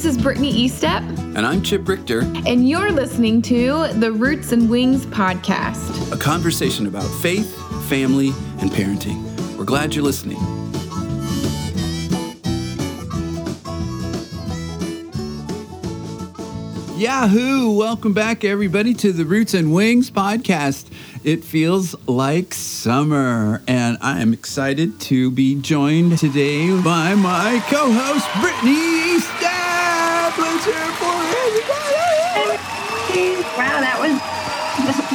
This 0.00 0.16
is 0.16 0.22
Brittany 0.22 0.66
Estep. 0.66 1.06
And 1.36 1.40
I'm 1.40 1.60
Chip 1.60 1.86
Richter. 1.86 2.20
And 2.46 2.66
you're 2.66 2.90
listening 2.90 3.42
to 3.42 3.86
the 3.88 4.10
Roots 4.10 4.50
and 4.50 4.70
Wings 4.70 5.04
podcast, 5.04 6.10
a 6.10 6.16
conversation 6.16 6.86
about 6.86 7.04
faith, 7.20 7.54
family, 7.86 8.28
and 8.62 8.70
parenting. 8.70 9.22
We're 9.58 9.66
glad 9.66 9.94
you're 9.94 10.02
listening. 10.02 10.38
Yahoo! 16.98 17.76
Welcome 17.76 18.14
back, 18.14 18.42
everybody, 18.42 18.94
to 18.94 19.12
the 19.12 19.26
Roots 19.26 19.52
and 19.52 19.74
Wings 19.74 20.10
podcast. 20.10 20.90
It 21.24 21.44
feels 21.44 21.94
like 22.08 22.54
summer, 22.54 23.60
and 23.68 23.98
I 24.00 24.22
am 24.22 24.32
excited 24.32 24.98
to 25.02 25.30
be 25.30 25.60
joined 25.60 26.16
today 26.16 26.68
by 26.80 27.14
my 27.16 27.62
co 27.68 27.92
host, 27.92 28.26
Brittany 28.40 29.18
Estep. 29.18 29.49
Wow, 33.60 33.80
that 33.80 34.00
was 34.00 34.16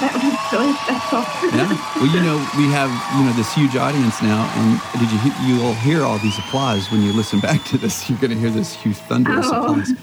that 0.02 0.14
was 0.14 0.38
really 0.54 0.74
special. 0.86 1.26
yeah. 1.50 1.66
Well, 1.96 2.14
you 2.14 2.22
know, 2.22 2.38
we 2.58 2.70
have 2.70 2.92
you 3.18 3.26
know 3.26 3.34
this 3.34 3.52
huge 3.56 3.76
audience 3.76 4.22
now, 4.22 4.46
and 4.56 4.80
did 5.00 5.12
you 5.12 5.32
you'll 5.48 5.74
hear 5.74 6.04
all 6.04 6.20
these 6.20 6.38
applause 6.38 6.92
when 6.92 7.02
you 7.02 7.12
listen 7.12 7.40
back 7.50 7.64
to 7.66 7.78
this. 7.80 8.08
You're 8.08 8.20
going 8.20 8.30
to 8.30 8.38
hear 8.38 8.52
this 8.52 8.76
huge 8.76 8.98
thunderous 8.98 9.48
oh. 9.50 9.62
applause. 9.62 9.94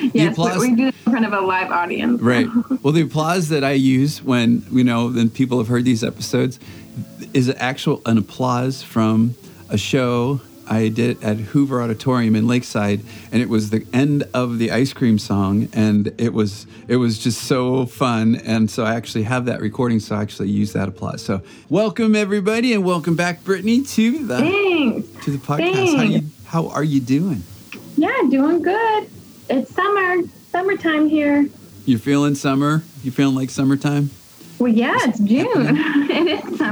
yes, 0.14 0.32
applause, 0.32 0.58
we 0.58 0.74
do 0.74 0.86
in 0.86 0.92
front 0.92 1.26
of 1.26 1.34
a 1.34 1.40
live 1.40 1.70
audience. 1.70 2.20
right. 2.22 2.46
Well, 2.82 2.94
the 2.94 3.02
applause 3.02 3.50
that 3.50 3.62
I 3.62 3.72
use 3.72 4.22
when 4.22 4.64
you 4.72 4.84
know 4.84 5.10
then 5.10 5.28
people 5.28 5.58
have 5.58 5.68
heard 5.68 5.84
these 5.84 6.02
episodes 6.02 6.58
is 7.34 7.52
actual 7.58 8.00
an 8.06 8.16
applause 8.16 8.82
from 8.82 9.34
a 9.68 9.76
show 9.76 10.40
I 10.68 10.88
did 10.88 11.22
at 11.22 11.38
Hoover 11.38 11.82
Auditorium 11.82 12.36
in 12.36 12.46
Lakeside, 12.46 13.00
and 13.30 13.42
it 13.42 13.48
was 13.48 13.70
the 13.70 13.86
end 13.92 14.24
of 14.32 14.58
the 14.58 14.70
ice 14.70 14.92
cream 14.92 15.18
song, 15.18 15.68
and 15.72 16.12
it 16.18 16.32
was 16.32 16.66
it 16.88 16.96
was 16.96 17.18
just 17.18 17.42
so 17.42 17.86
fun, 17.86 18.36
and 18.36 18.70
so 18.70 18.84
I 18.84 18.94
actually 18.94 19.24
have 19.24 19.46
that 19.46 19.60
recording, 19.60 20.00
so 20.00 20.16
I 20.16 20.22
actually 20.22 20.50
use 20.50 20.72
that 20.72 20.88
applause. 20.88 21.22
So 21.22 21.42
welcome 21.68 22.14
everybody, 22.14 22.72
and 22.72 22.84
welcome 22.84 23.16
back, 23.16 23.44
Brittany, 23.44 23.82
to 23.82 24.26
the 24.26 24.38
Thanks. 24.38 25.24
to 25.24 25.30
the 25.30 25.38
podcast. 25.38 25.74
Thanks. 25.74 25.94
How 25.94 26.02
you 26.02 26.22
how 26.44 26.68
are 26.68 26.84
you 26.84 27.00
doing? 27.00 27.42
Yeah, 27.96 28.16
doing 28.30 28.62
good. 28.62 29.08
It's 29.50 29.74
summer, 29.74 30.22
summertime 30.50 31.08
here. 31.08 31.48
You're 31.84 31.98
feeling 31.98 32.34
summer? 32.34 32.82
You 33.02 33.10
feeling 33.10 33.34
like 33.34 33.50
summertime? 33.50 34.10
Well, 34.58 34.72
yeah, 34.72 34.96
it's 35.00 35.18
June. 35.18 35.76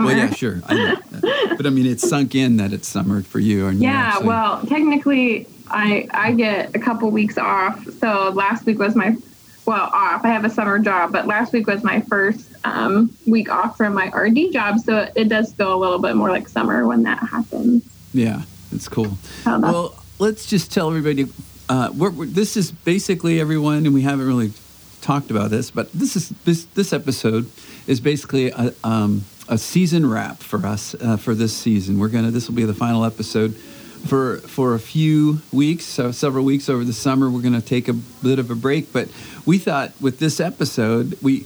Summer. 0.01 0.15
Well, 0.15 0.17
yeah, 0.17 0.35
sure. 0.35 0.61
I 0.67 0.97
but 1.57 1.67
I 1.67 1.71
mean, 1.71 1.87
it's 1.87 2.09
sunk 2.09 2.35
in 2.35 2.57
that 2.57 2.73
it's 2.73 2.89
summer 2.89 3.23
for 3.23 3.39
you. 3.39 3.67
And 3.67 3.81
yeah, 3.81 3.91
actually... 3.91 4.27
well, 4.27 4.67
technically, 4.67 5.47
I 5.69 6.09
I 6.13 6.33
get 6.33 6.75
a 6.75 6.79
couple 6.79 7.11
weeks 7.11 7.39
off. 7.39 7.85
So 7.99 8.31
last 8.35 8.67
week 8.67 8.79
was 8.79 8.95
my 8.95 9.17
well 9.67 9.91
off. 9.93 10.25
I 10.25 10.29
have 10.29 10.45
a 10.45 10.51
summer 10.51 10.79
job, 10.79 11.13
but 11.13 11.27
last 11.27 11.53
week 11.53 11.67
was 11.67 11.83
my 11.85 12.01
first 12.03 12.51
um, 12.65 13.15
week 13.27 13.51
off 13.51 13.77
from 13.77 13.95
my 13.95 14.09
RD 14.09 14.53
job. 14.53 14.79
So 14.81 14.99
it, 14.99 15.13
it, 15.15 15.29
does 15.29 15.53
feel 15.53 15.75
a 15.75 15.77
little 15.77 15.99
bit 15.99 16.17
more 16.17 16.31
like 16.31 16.49
summer 16.49 16.87
when 16.87 17.03
that 17.05 17.19
happens. 17.21 17.85
Yeah, 18.13 18.43
it's 18.73 18.89
cool. 18.89 19.17
Well, 19.47 20.03
let's 20.19 20.47
just 20.47 20.73
tell 20.73 20.89
everybody. 20.89 21.27
Uh, 21.69 21.91
we're, 21.97 22.11
we're, 22.11 22.27
this 22.27 22.57
is 22.57 22.73
basically 22.73 23.41
everyone, 23.41 23.87
and 23.87 23.95
we 23.95 24.03
haven't 24.03 24.27
really 24.27 24.53
talked 25.01 25.31
about 25.31 25.51
this, 25.51 25.71
but 25.71 25.93
this 25.93 26.17
is 26.17 26.31
this 26.45 26.65
this 26.75 26.93
episode 26.93 27.51
is 27.87 28.01
basically 28.01 28.51
a, 28.51 28.73
um, 28.85 29.25
a 29.51 29.59
season 29.59 30.09
wrap 30.09 30.39
for 30.39 30.65
us 30.65 30.95
uh, 30.95 31.19
for 31.19 31.35
this 31.35 31.55
season. 31.55 31.99
We're 31.99 32.09
gonna 32.09 32.31
this 32.31 32.49
will 32.49 32.55
be 32.55 32.65
the 32.65 32.73
final 32.73 33.05
episode 33.05 33.55
for 34.07 34.39
for 34.39 34.75
a 34.75 34.81
few 34.81 35.43
weeks, 35.53 35.85
so 35.85 36.13
several 36.13 36.45
weeks 36.45 36.71
over 36.71 36.85
the 36.85 36.95
summer. 36.95 37.29
We're 37.29 37.43
gonna 37.43 37.61
take 37.61 37.89
a 37.89 37.93
bit 37.93 38.39
of 38.39 38.51
a 38.51 38.55
break, 38.55 38.93
but 38.93 39.09
we 39.45 39.59
thought 39.59 39.93
with 40.01 40.19
this 40.19 40.41
episode 40.41 41.19
we. 41.21 41.45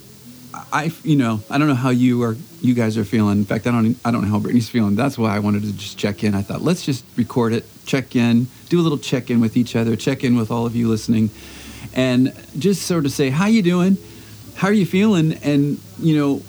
I, 0.72 0.92
you 1.02 1.16
know, 1.16 1.40
I 1.50 1.58
don't 1.58 1.66
know 1.66 1.74
how 1.74 1.90
you 1.90 2.22
are, 2.22 2.36
you 2.60 2.74
guys 2.74 2.96
are 2.96 3.04
feeling. 3.04 3.38
In 3.38 3.44
fact, 3.44 3.66
I 3.66 3.72
don't, 3.72 3.98
I 4.04 4.12
don't 4.12 4.22
know 4.22 4.28
how 4.28 4.38
Brittany's 4.38 4.68
feeling. 4.68 4.94
That's 4.94 5.18
why 5.18 5.34
I 5.34 5.40
wanted 5.40 5.62
to 5.62 5.72
just 5.72 5.98
check 5.98 6.22
in. 6.22 6.32
I 6.32 6.42
thought, 6.42 6.62
let's 6.62 6.84
just 6.84 7.04
record 7.16 7.52
it, 7.52 7.64
check 7.86 8.14
in, 8.14 8.46
do 8.68 8.78
a 8.78 8.82
little 8.82 8.98
check 8.98 9.30
in 9.30 9.40
with 9.40 9.56
each 9.56 9.74
other, 9.74 9.96
check 9.96 10.22
in 10.22 10.36
with 10.36 10.52
all 10.52 10.64
of 10.64 10.76
you 10.76 10.88
listening, 10.88 11.30
and 11.92 12.32
just 12.56 12.82
sort 12.82 13.04
of 13.04 13.10
say, 13.10 13.30
how 13.30 13.46
you 13.46 13.62
doing? 13.62 13.98
How 14.54 14.68
are 14.68 14.72
you 14.72 14.86
feeling? 14.86 15.32
And, 15.42 15.80
you 15.98 16.16
know, 16.16 16.42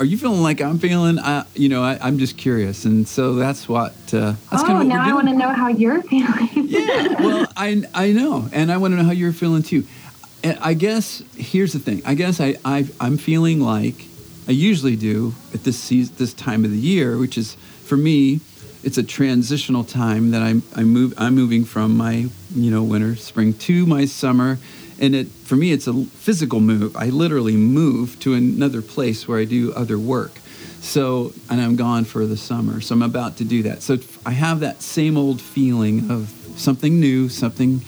are 0.00 0.06
you 0.06 0.16
feeling 0.16 0.40
like 0.40 0.62
I'm 0.62 0.78
feeling? 0.78 1.18
I, 1.18 1.44
you 1.54 1.68
know, 1.68 1.82
I, 1.82 2.08
am 2.08 2.18
just 2.18 2.38
curious, 2.38 2.86
and 2.86 3.06
so 3.06 3.34
that's 3.34 3.68
what. 3.68 3.92
Uh, 4.12 4.32
that's 4.50 4.62
oh, 4.62 4.66
kind 4.66 4.80
of 4.80 4.86
now 4.86 5.06
I 5.06 5.12
want 5.12 5.28
to 5.28 5.34
know 5.34 5.50
how 5.50 5.68
you're 5.68 6.02
feeling. 6.04 6.48
yeah, 6.54 7.22
well, 7.22 7.46
I 7.54 7.82
I 7.92 8.12
know, 8.12 8.48
and 8.50 8.72
I 8.72 8.78
want 8.78 8.92
to 8.92 8.96
know 8.96 9.04
how 9.04 9.12
you're 9.12 9.34
feeling 9.34 9.62
too. 9.62 9.84
And 10.42 10.58
I 10.60 10.72
guess 10.72 11.22
here's 11.36 11.74
the 11.74 11.78
thing. 11.78 12.00
I 12.06 12.14
guess 12.14 12.40
I, 12.40 12.56
I 12.64 12.88
I'm 12.98 13.18
feeling 13.18 13.60
like 13.60 14.06
I 14.48 14.52
usually 14.52 14.96
do 14.96 15.34
at 15.52 15.64
this 15.64 15.78
season, 15.78 16.14
this 16.16 16.32
time 16.32 16.64
of 16.64 16.70
the 16.70 16.78
year, 16.78 17.18
which 17.18 17.36
is 17.36 17.56
for 17.84 17.98
me, 17.98 18.40
it's 18.82 18.96
a 18.96 19.02
transitional 19.02 19.84
time 19.84 20.30
that 20.30 20.40
I'm 20.40 20.62
I 20.74 20.82
move 20.82 21.12
I'm 21.18 21.34
moving 21.34 21.66
from 21.66 21.94
my 21.98 22.26
you 22.54 22.70
know 22.70 22.82
winter, 22.82 23.16
spring 23.16 23.52
to 23.52 23.84
my 23.84 24.06
summer 24.06 24.56
and 25.00 25.14
it 25.14 25.28
for 25.28 25.56
me 25.56 25.72
it's 25.72 25.86
a 25.86 26.04
physical 26.04 26.60
move. 26.60 26.96
I 26.96 27.06
literally 27.06 27.56
move 27.56 28.20
to 28.20 28.34
another 28.34 28.82
place 28.82 29.26
where 29.26 29.38
i 29.38 29.44
do 29.44 29.72
other 29.74 29.98
work. 29.98 30.32
So 30.80 31.32
and 31.48 31.60
i'm 31.60 31.76
gone 31.76 32.04
for 32.04 32.26
the 32.26 32.36
summer 32.36 32.80
so 32.80 32.94
i'm 32.94 33.02
about 33.02 33.38
to 33.38 33.44
do 33.44 33.62
that. 33.64 33.82
So 33.82 33.98
i 34.24 34.32
have 34.32 34.60
that 34.60 34.82
same 34.82 35.16
old 35.16 35.40
feeling 35.40 36.10
of 36.10 36.28
something 36.56 37.00
new 37.00 37.28
something 37.28 37.80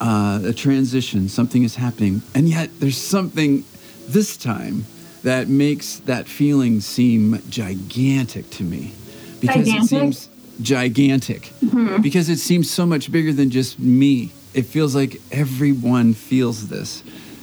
uh, 0.00 0.40
a 0.44 0.52
transition 0.52 1.28
something 1.28 1.62
is 1.62 1.76
happening. 1.76 2.22
And 2.34 2.48
yet 2.48 2.70
there's 2.80 2.98
something 2.98 3.64
this 4.08 4.36
time 4.36 4.86
that 5.22 5.48
makes 5.48 5.98
that 6.00 6.26
feeling 6.26 6.80
seem 6.80 7.42
gigantic 7.50 8.48
to 8.50 8.64
me. 8.64 8.92
Because 9.40 9.66
gigantic? 9.66 9.84
it 9.84 9.88
seems 9.88 10.28
gigantic. 10.62 11.42
Mm-hmm. 11.62 12.02
because 12.02 12.28
it 12.28 12.38
seems 12.38 12.70
so 12.70 12.84
much 12.84 13.12
bigger 13.12 13.32
than 13.32 13.50
just 13.50 13.78
me 13.78 14.30
it 14.54 14.62
feels 14.62 14.94
like 14.94 15.20
everyone 15.30 16.14
feels 16.14 16.68
this 16.68 17.02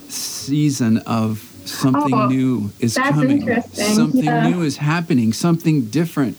season 0.10 0.98
of 1.00 1.40
something 1.66 2.14
oh, 2.14 2.28
new 2.28 2.72
is 2.80 2.96
coming. 2.96 3.62
Something 3.62 4.24
yeah. 4.24 4.50
new 4.50 4.62
is 4.62 4.78
happening. 4.78 5.34
Something 5.34 5.86
different. 5.86 6.38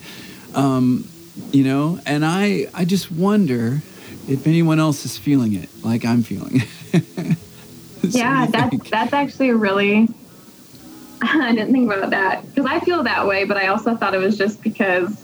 Um, 0.55 1.07
you 1.51 1.63
know, 1.63 1.99
and 2.05 2.25
I 2.25 2.67
I 2.73 2.85
just 2.85 3.11
wonder 3.11 3.81
if 4.27 4.45
anyone 4.47 4.79
else 4.79 5.05
is 5.05 5.17
feeling 5.17 5.55
it 5.55 5.69
like 5.83 6.05
I'm 6.05 6.23
feeling. 6.23 6.63
yeah, 8.01 8.45
that's 8.47 8.89
that's 8.89 9.13
actually 9.13 9.51
really. 9.51 10.07
I 11.21 11.53
didn't 11.53 11.73
think 11.73 11.91
about 11.91 12.11
that 12.11 12.45
because 12.45 12.65
I 12.65 12.79
feel 12.79 13.03
that 13.03 13.27
way, 13.27 13.43
but 13.43 13.57
I 13.57 13.67
also 13.67 13.95
thought 13.95 14.13
it 14.13 14.19
was 14.19 14.37
just 14.37 14.63
because 14.63 15.21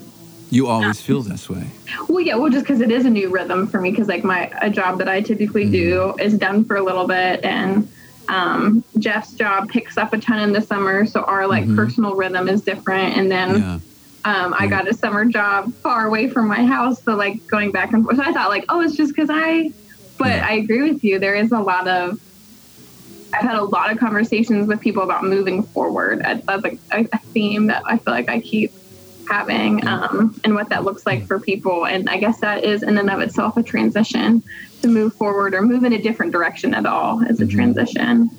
you 0.56 0.68
always 0.68 1.02
feel 1.02 1.22
this 1.22 1.50
way. 1.50 1.68
Well, 2.08 2.22
yeah, 2.22 2.36
well, 2.36 2.50
just 2.50 2.64
because 2.66 2.80
it 2.80 2.90
is 2.90 3.06
a 3.06 3.10
new 3.10 3.30
rhythm 3.30 3.68
for 3.68 3.82
me, 3.82 3.92
because 3.92 4.08
like 4.08 4.24
my 4.24 4.50
a 4.62 4.70
job 4.70 4.98
that 5.00 5.10
I 5.10 5.22
typically 5.22 5.66
mm. 5.66 5.72
do 5.72 6.16
is 6.18 6.38
done 6.38 6.64
for 6.64 6.78
a 6.78 6.84
little 6.84 7.06
bit, 7.06 7.44
and 7.44 7.90
um, 8.30 8.84
Jeff's 8.98 9.34
job 9.34 9.70
picks 9.70 9.98
up 9.98 10.14
a 10.14 10.18
ton 10.18 10.40
in 10.40 10.54
the 10.54 10.62
summer, 10.62 11.06
so 11.06 11.24
our 11.24 11.46
like 11.46 11.66
mm-hmm. 11.66 11.76
personal 11.76 12.16
rhythm 12.16 12.48
is 12.48 12.62
different, 12.62 13.18
and 13.18 13.30
then. 13.30 13.60
Yeah. 13.60 13.80
Um, 14.28 14.56
I 14.58 14.66
got 14.66 14.88
a 14.88 14.94
summer 14.96 15.24
job 15.26 15.72
far 15.72 16.08
away 16.08 16.28
from 16.28 16.48
my 16.48 16.66
house, 16.66 17.04
so 17.04 17.16
like 17.16 17.46
going 17.46 17.72
back 17.72 17.94
and 17.94 18.04
forth. 18.04 18.18
So 18.18 18.24
I 18.24 18.34
thought 18.34 18.50
like, 18.50 18.66
oh, 18.70 18.82
it's 18.82 18.96
just 18.96 19.16
because 19.16 19.30
I. 19.32 19.72
But 20.18 20.30
yeah. 20.30 20.48
I 20.50 20.54
agree 20.54 20.82
with 20.90 21.04
you. 21.04 21.20
There 21.20 21.36
is 21.36 21.52
a 21.52 21.60
lot 21.60 21.88
of. 21.88 22.20
I've 23.32 23.44
had 23.44 23.56
a 23.56 23.64
lot 23.64 23.92
of 23.92 24.00
conversations 24.00 24.68
with 24.68 24.82
people 24.82 25.04
about 25.04 25.26
moving 25.26 25.62
forward. 25.62 26.24
That's 26.24 26.64
like 26.64 26.80
a, 26.92 27.08
a 27.14 27.20
theme 27.20 27.68
that 27.68 27.84
I 27.86 28.00
feel 28.00 28.16
like 28.16 28.28
I 28.28 28.40
keep 28.40 28.72
having 29.30 29.86
um, 29.88 30.40
and 30.44 30.56
what 30.56 30.70
that 30.70 30.84
looks 30.84 31.06
like 31.06 31.26
for 31.26 31.40
people. 31.40 31.86
And 31.86 32.10
I 32.10 32.18
guess 32.18 32.40
that 32.40 32.64
is 32.64 32.84
in 32.84 32.98
and 32.98 33.10
of 33.10 33.20
itself 33.20 33.58
a 33.58 33.64
transition 33.64 34.44
to 34.82 34.88
move 34.88 35.14
forward 35.14 35.54
or 35.54 35.62
move 35.62 35.84
in 35.84 35.94
a 35.94 36.02
different 36.02 36.32
direction 36.32 36.74
at 36.74 36.86
all 36.86 37.24
as 37.24 37.40
a 37.40 37.44
mm-hmm. 37.44 37.56
transition. 37.56 38.30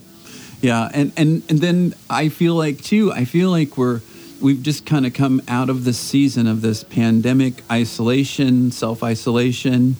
Yeah, 0.62 0.88
and, 0.94 1.12
and 1.16 1.42
and 1.50 1.60
then 1.60 1.94
I 2.08 2.28
feel 2.28 2.54
like 2.54 2.82
too, 2.82 3.12
I 3.12 3.24
feel 3.24 3.50
like 3.50 3.76
we're 3.76 4.00
we've 4.40 4.62
just 4.62 4.86
kind 4.86 5.06
of 5.06 5.14
come 5.14 5.42
out 5.48 5.70
of 5.70 5.84
this 5.84 5.98
season 5.98 6.46
of 6.46 6.62
this 6.62 6.82
pandemic 6.82 7.62
isolation, 7.70 8.70
self 8.70 9.02
isolation, 9.02 9.96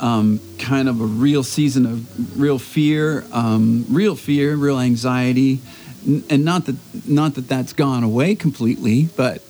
um, 0.00 0.40
kind 0.58 0.88
of 0.88 1.00
a 1.00 1.04
real 1.04 1.42
season 1.42 1.86
of 1.86 2.40
real 2.40 2.58
fear, 2.58 3.24
um, 3.32 3.84
real 3.88 4.16
fear, 4.16 4.56
real 4.56 4.78
anxiety, 4.78 5.60
and 6.06 6.44
not 6.44 6.66
that 6.66 6.76
not 7.06 7.34
that 7.34 7.48
that's 7.48 7.72
gone 7.72 8.02
away 8.02 8.34
completely, 8.34 9.08
but 9.16 9.42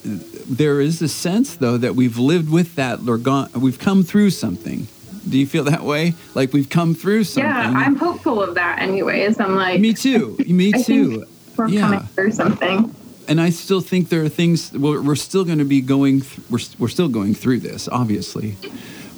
there 0.48 0.80
is 0.80 1.02
a 1.02 1.08
sense 1.08 1.56
though 1.56 1.76
that 1.76 1.94
we've 1.94 2.18
lived 2.18 2.50
with 2.50 2.74
that 2.76 3.00
or 3.06 3.18
gone 3.18 3.50
we've 3.54 3.78
come 3.78 4.02
through 4.02 4.30
something. 4.30 4.86
Do 5.28 5.38
you 5.38 5.46
feel 5.46 5.64
that 5.64 5.82
way? 5.82 6.14
Like 6.34 6.52
we've 6.52 6.68
come 6.68 6.94
through 6.94 7.24
something. 7.24 7.50
Yeah 7.50 7.72
i'm 7.74 7.96
hopeful 7.96 8.42
of 8.42 8.54
that 8.54 8.80
anyways. 8.80 9.38
I'm 9.40 9.54
like 9.54 9.80
me 9.80 9.92
too. 9.92 10.36
Me 10.46 10.72
too. 10.84 11.24
we're 11.56 11.68
yeah. 11.68 11.80
coming 11.80 12.00
through 12.00 12.32
something. 12.32 12.94
And 13.28 13.40
i 13.40 13.50
still 13.50 13.82
think 13.82 14.08
there 14.08 14.22
are 14.24 14.28
things 14.28 14.72
we're, 14.72 15.02
we're 15.02 15.16
still 15.16 15.44
going 15.44 15.58
to 15.58 15.64
be 15.64 15.80
going 15.80 16.22
th- 16.22 16.48
we're, 16.50 16.60
we're 16.78 16.88
still 16.88 17.08
going 17.08 17.34
through 17.34 17.60
this 17.60 17.88
obviously. 17.88 18.56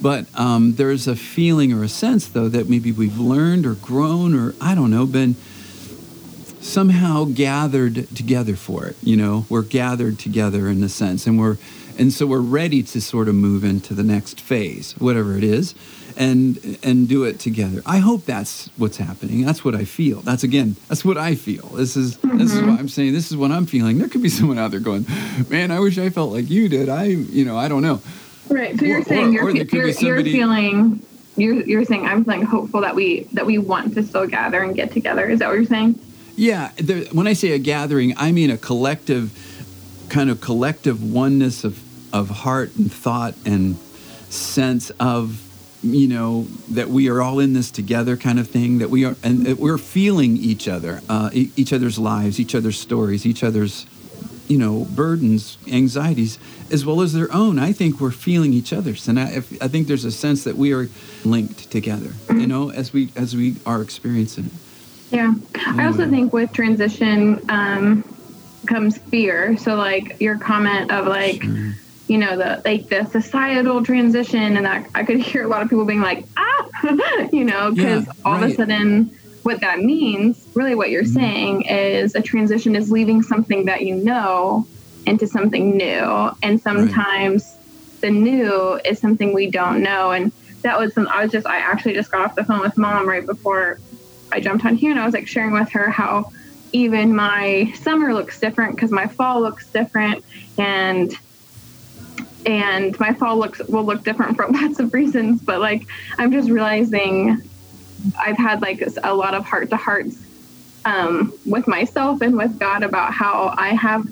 But 0.02 0.26
um, 0.34 0.74
there's 0.76 1.06
a 1.06 1.14
feeling 1.14 1.72
or 1.72 1.84
a 1.84 1.88
sense, 1.88 2.26
though, 2.26 2.48
that 2.48 2.68
maybe 2.70 2.90
we've 2.90 3.18
learned 3.18 3.66
or 3.66 3.74
grown 3.74 4.34
or, 4.34 4.54
I 4.60 4.74
don't 4.74 4.90
know, 4.90 5.04
been 5.04 5.36
somehow 6.60 7.24
gathered 7.24 8.08
together 8.14 8.56
for 8.56 8.86
it. 8.86 8.96
You 9.02 9.16
know, 9.16 9.46
we're 9.48 9.62
gathered 9.62 10.18
together 10.18 10.68
in 10.68 10.82
a 10.82 10.88
sense, 10.88 11.26
and 11.26 11.38
we're 11.38 11.56
and 11.98 12.12
so 12.12 12.26
we're 12.26 12.40
ready 12.40 12.82
to 12.82 13.00
sort 13.00 13.28
of 13.28 13.34
move 13.34 13.64
into 13.64 13.94
the 13.94 14.02
next 14.02 14.40
phase, 14.40 14.92
whatever 14.98 15.36
it 15.36 15.44
is, 15.44 15.74
and 16.16 16.78
and 16.82 17.08
do 17.08 17.24
it 17.24 17.38
together. 17.38 17.82
I 17.84 17.98
hope 17.98 18.24
that's 18.24 18.68
what's 18.76 18.96
happening. 18.96 19.44
That's 19.44 19.64
what 19.64 19.74
I 19.74 19.84
feel. 19.84 20.20
That's 20.20 20.42
again, 20.42 20.76
that's 20.88 21.04
what 21.04 21.18
I 21.18 21.34
feel. 21.34 21.66
This 21.68 21.96
is 21.96 22.16
mm-hmm. 22.18 22.38
this 22.38 22.52
is 22.52 22.58
mm-hmm. 22.58 22.70
what 22.70 22.80
I'm 22.80 22.88
saying. 22.88 23.12
This 23.12 23.30
is 23.30 23.36
what 23.36 23.50
I'm 23.50 23.66
feeling. 23.66 23.98
There 23.98 24.08
could 24.08 24.22
be 24.22 24.28
someone 24.28 24.58
out 24.58 24.70
there 24.70 24.80
going, 24.80 25.06
"Man, 25.48 25.70
I 25.70 25.80
wish 25.80 25.98
I 25.98 26.10
felt 26.10 26.32
like 26.32 26.48
you 26.50 26.68
did." 26.68 26.88
I, 26.88 27.04
you 27.04 27.44
know, 27.44 27.56
I 27.56 27.68
don't 27.68 27.82
know. 27.82 28.00
Right. 28.48 28.78
So 28.78 28.84
you're 28.84 29.00
or, 29.00 29.04
saying 29.04 29.28
or, 29.28 29.32
you're, 29.32 29.44
or 29.44 29.50
you're, 29.50 29.92
somebody, 29.92 30.30
you're 30.30 30.38
feeling 30.38 31.06
you're, 31.36 31.54
you're 31.62 31.84
saying 31.84 32.06
I'm 32.06 32.24
feeling 32.24 32.42
hopeful 32.42 32.80
that 32.80 32.94
we 32.94 33.24
that 33.32 33.46
we 33.46 33.58
want 33.58 33.94
to 33.94 34.02
still 34.02 34.26
gather 34.26 34.62
and 34.62 34.74
get 34.74 34.92
together. 34.92 35.26
Is 35.26 35.38
that 35.38 35.48
what 35.48 35.54
you're 35.54 35.64
saying? 35.64 35.98
Yeah. 36.40 36.70
There, 36.76 37.04
when 37.12 37.26
I 37.26 37.34
say 37.34 37.50
a 37.52 37.58
gathering, 37.58 38.14
I 38.16 38.32
mean 38.32 38.48
a 38.48 38.56
collective 38.56 39.30
kind 40.08 40.30
of 40.30 40.40
collective 40.40 41.02
oneness 41.02 41.64
of 41.64 41.78
of 42.14 42.30
heart 42.30 42.74
and 42.76 42.90
thought 42.90 43.34
and 43.44 43.76
sense 44.30 44.88
of 44.98 45.46
you 45.82 46.08
know 46.08 46.46
that 46.70 46.88
we 46.88 47.10
are 47.10 47.20
all 47.20 47.40
in 47.40 47.52
this 47.52 47.70
together 47.70 48.16
kind 48.16 48.38
of 48.38 48.48
thing 48.48 48.78
that 48.78 48.88
we 48.88 49.04
are 49.04 49.16
and 49.22 49.58
we're 49.58 49.76
feeling 49.76 50.38
each 50.38 50.66
other 50.66 51.02
uh, 51.10 51.28
each 51.32 51.74
other's 51.74 51.98
lives 51.98 52.40
each 52.40 52.54
other's 52.54 52.78
stories 52.78 53.26
each 53.26 53.44
other's 53.44 53.86
you 54.48 54.58
know 54.58 54.86
burdens 54.90 55.58
anxieties 55.68 56.38
as 56.72 56.84
well 56.84 57.00
as 57.00 57.12
their 57.12 57.32
own 57.32 57.58
i 57.58 57.72
think 57.72 58.00
we're 58.00 58.10
feeling 58.10 58.52
each 58.52 58.72
other's 58.72 59.06
and 59.08 59.20
i, 59.20 59.36
I 59.60 59.68
think 59.68 59.86
there's 59.86 60.04
a 60.04 60.12
sense 60.12 60.44
that 60.44 60.56
we 60.56 60.72
are 60.72 60.88
linked 61.24 61.70
together 61.70 62.12
you 62.30 62.46
know 62.46 62.70
as 62.70 62.92
we 62.92 63.10
as 63.14 63.36
we 63.36 63.56
are 63.64 63.80
experiencing 63.80 64.46
it 64.46 64.69
yeah. 65.10 65.34
I 65.66 65.86
also 65.86 66.08
think 66.08 66.32
with 66.32 66.52
transition 66.52 67.40
um, 67.48 68.04
comes 68.66 68.98
fear. 68.98 69.56
So 69.56 69.74
like 69.74 70.20
your 70.20 70.38
comment 70.38 70.90
of 70.90 71.06
like 71.06 71.42
sure 71.42 71.74
you 72.08 72.18
know 72.18 72.36
the 72.36 72.60
like 72.64 72.88
the 72.88 73.04
societal 73.04 73.84
transition 73.84 74.56
and 74.56 74.66
that 74.66 74.84
i 74.96 75.04
could 75.04 75.20
hear 75.20 75.44
a 75.44 75.46
lot 75.46 75.62
of 75.62 75.70
people 75.70 75.84
being 75.84 76.00
like 76.00 76.24
ah! 76.36 76.66
You 77.32 77.44
know 77.44 77.70
because 77.72 78.04
yeah, 78.04 78.12
all 78.24 78.32
right. 78.32 78.42
of 78.42 78.50
a 78.50 78.54
sudden 78.54 79.16
what 79.44 79.60
that 79.60 79.78
means 79.78 80.44
really 80.54 80.74
what 80.74 80.90
you're 80.90 81.04
mm-hmm. 81.04 81.12
saying 81.12 81.62
is 81.62 82.16
a 82.16 82.20
transition 82.20 82.74
is 82.74 82.90
leaving 82.90 83.22
something 83.22 83.66
that 83.66 83.82
you 83.82 83.94
know 83.94 84.66
into 85.06 85.26
something 85.26 85.76
new. 85.76 86.30
And 86.42 86.60
sometimes 86.60 87.44
right. 87.44 88.00
the 88.02 88.10
new 88.10 88.80
is 88.84 88.98
something 88.98 89.32
we 89.32 89.50
don't 89.50 89.82
know. 89.82 90.12
And 90.12 90.32
that 90.62 90.78
was 90.78 90.92
some 90.92 91.08
i 91.08 91.22
was 91.22 91.32
just 91.32 91.46
i 91.46 91.56
actually 91.56 91.94
just 91.94 92.10
got 92.10 92.20
off 92.20 92.34
the 92.34 92.44
phone 92.44 92.60
with 92.60 92.76
mom 92.76 93.08
right 93.08 93.24
before 93.24 93.80
i 94.32 94.40
jumped 94.40 94.64
on 94.64 94.74
here 94.74 94.90
and 94.90 95.00
i 95.00 95.04
was 95.04 95.14
like 95.14 95.26
sharing 95.26 95.52
with 95.52 95.70
her 95.70 95.90
how 95.90 96.30
even 96.72 97.14
my 97.14 97.72
summer 97.76 98.14
looks 98.14 98.38
different 98.38 98.74
because 98.74 98.90
my 98.90 99.06
fall 99.06 99.40
looks 99.40 99.66
different 99.70 100.24
and 100.58 101.16
and 102.46 102.98
my 102.98 103.12
fall 103.12 103.36
looks 103.36 103.58
will 103.68 103.84
look 103.84 104.02
different 104.02 104.36
for 104.36 104.46
lots 104.50 104.78
of 104.78 104.92
reasons 104.94 105.42
but 105.42 105.60
like 105.60 105.86
i'm 106.18 106.32
just 106.32 106.48
realizing 106.48 107.40
i've 108.18 108.38
had 108.38 108.62
like 108.62 108.82
a 109.02 109.14
lot 109.14 109.34
of 109.34 109.44
heart 109.44 109.68
to 109.70 109.76
hearts 109.76 110.16
um, 110.86 111.30
with 111.44 111.68
myself 111.68 112.22
and 112.22 112.36
with 112.36 112.58
god 112.58 112.82
about 112.82 113.12
how 113.12 113.54
i 113.58 113.68
have 113.68 114.06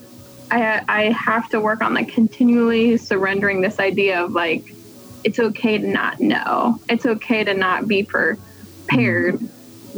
I, 0.51 0.83
I 0.89 1.03
have 1.13 1.49
to 1.51 1.61
work 1.61 1.83
on 1.83 1.95
like 1.95 2.09
continually 2.09 2.97
surrendering 2.97 3.61
this 3.61 3.79
idea 3.79 4.23
of 4.25 4.33
like 4.33 4.65
it's 5.25 5.39
okay 5.39 5.79
to 5.79 5.87
not 5.87 6.21
know. 6.21 6.81
It's 6.89 7.05
okay 7.05 7.45
to 7.45 7.55
not 7.55 7.89
be 7.89 8.03
prepared 8.03 9.47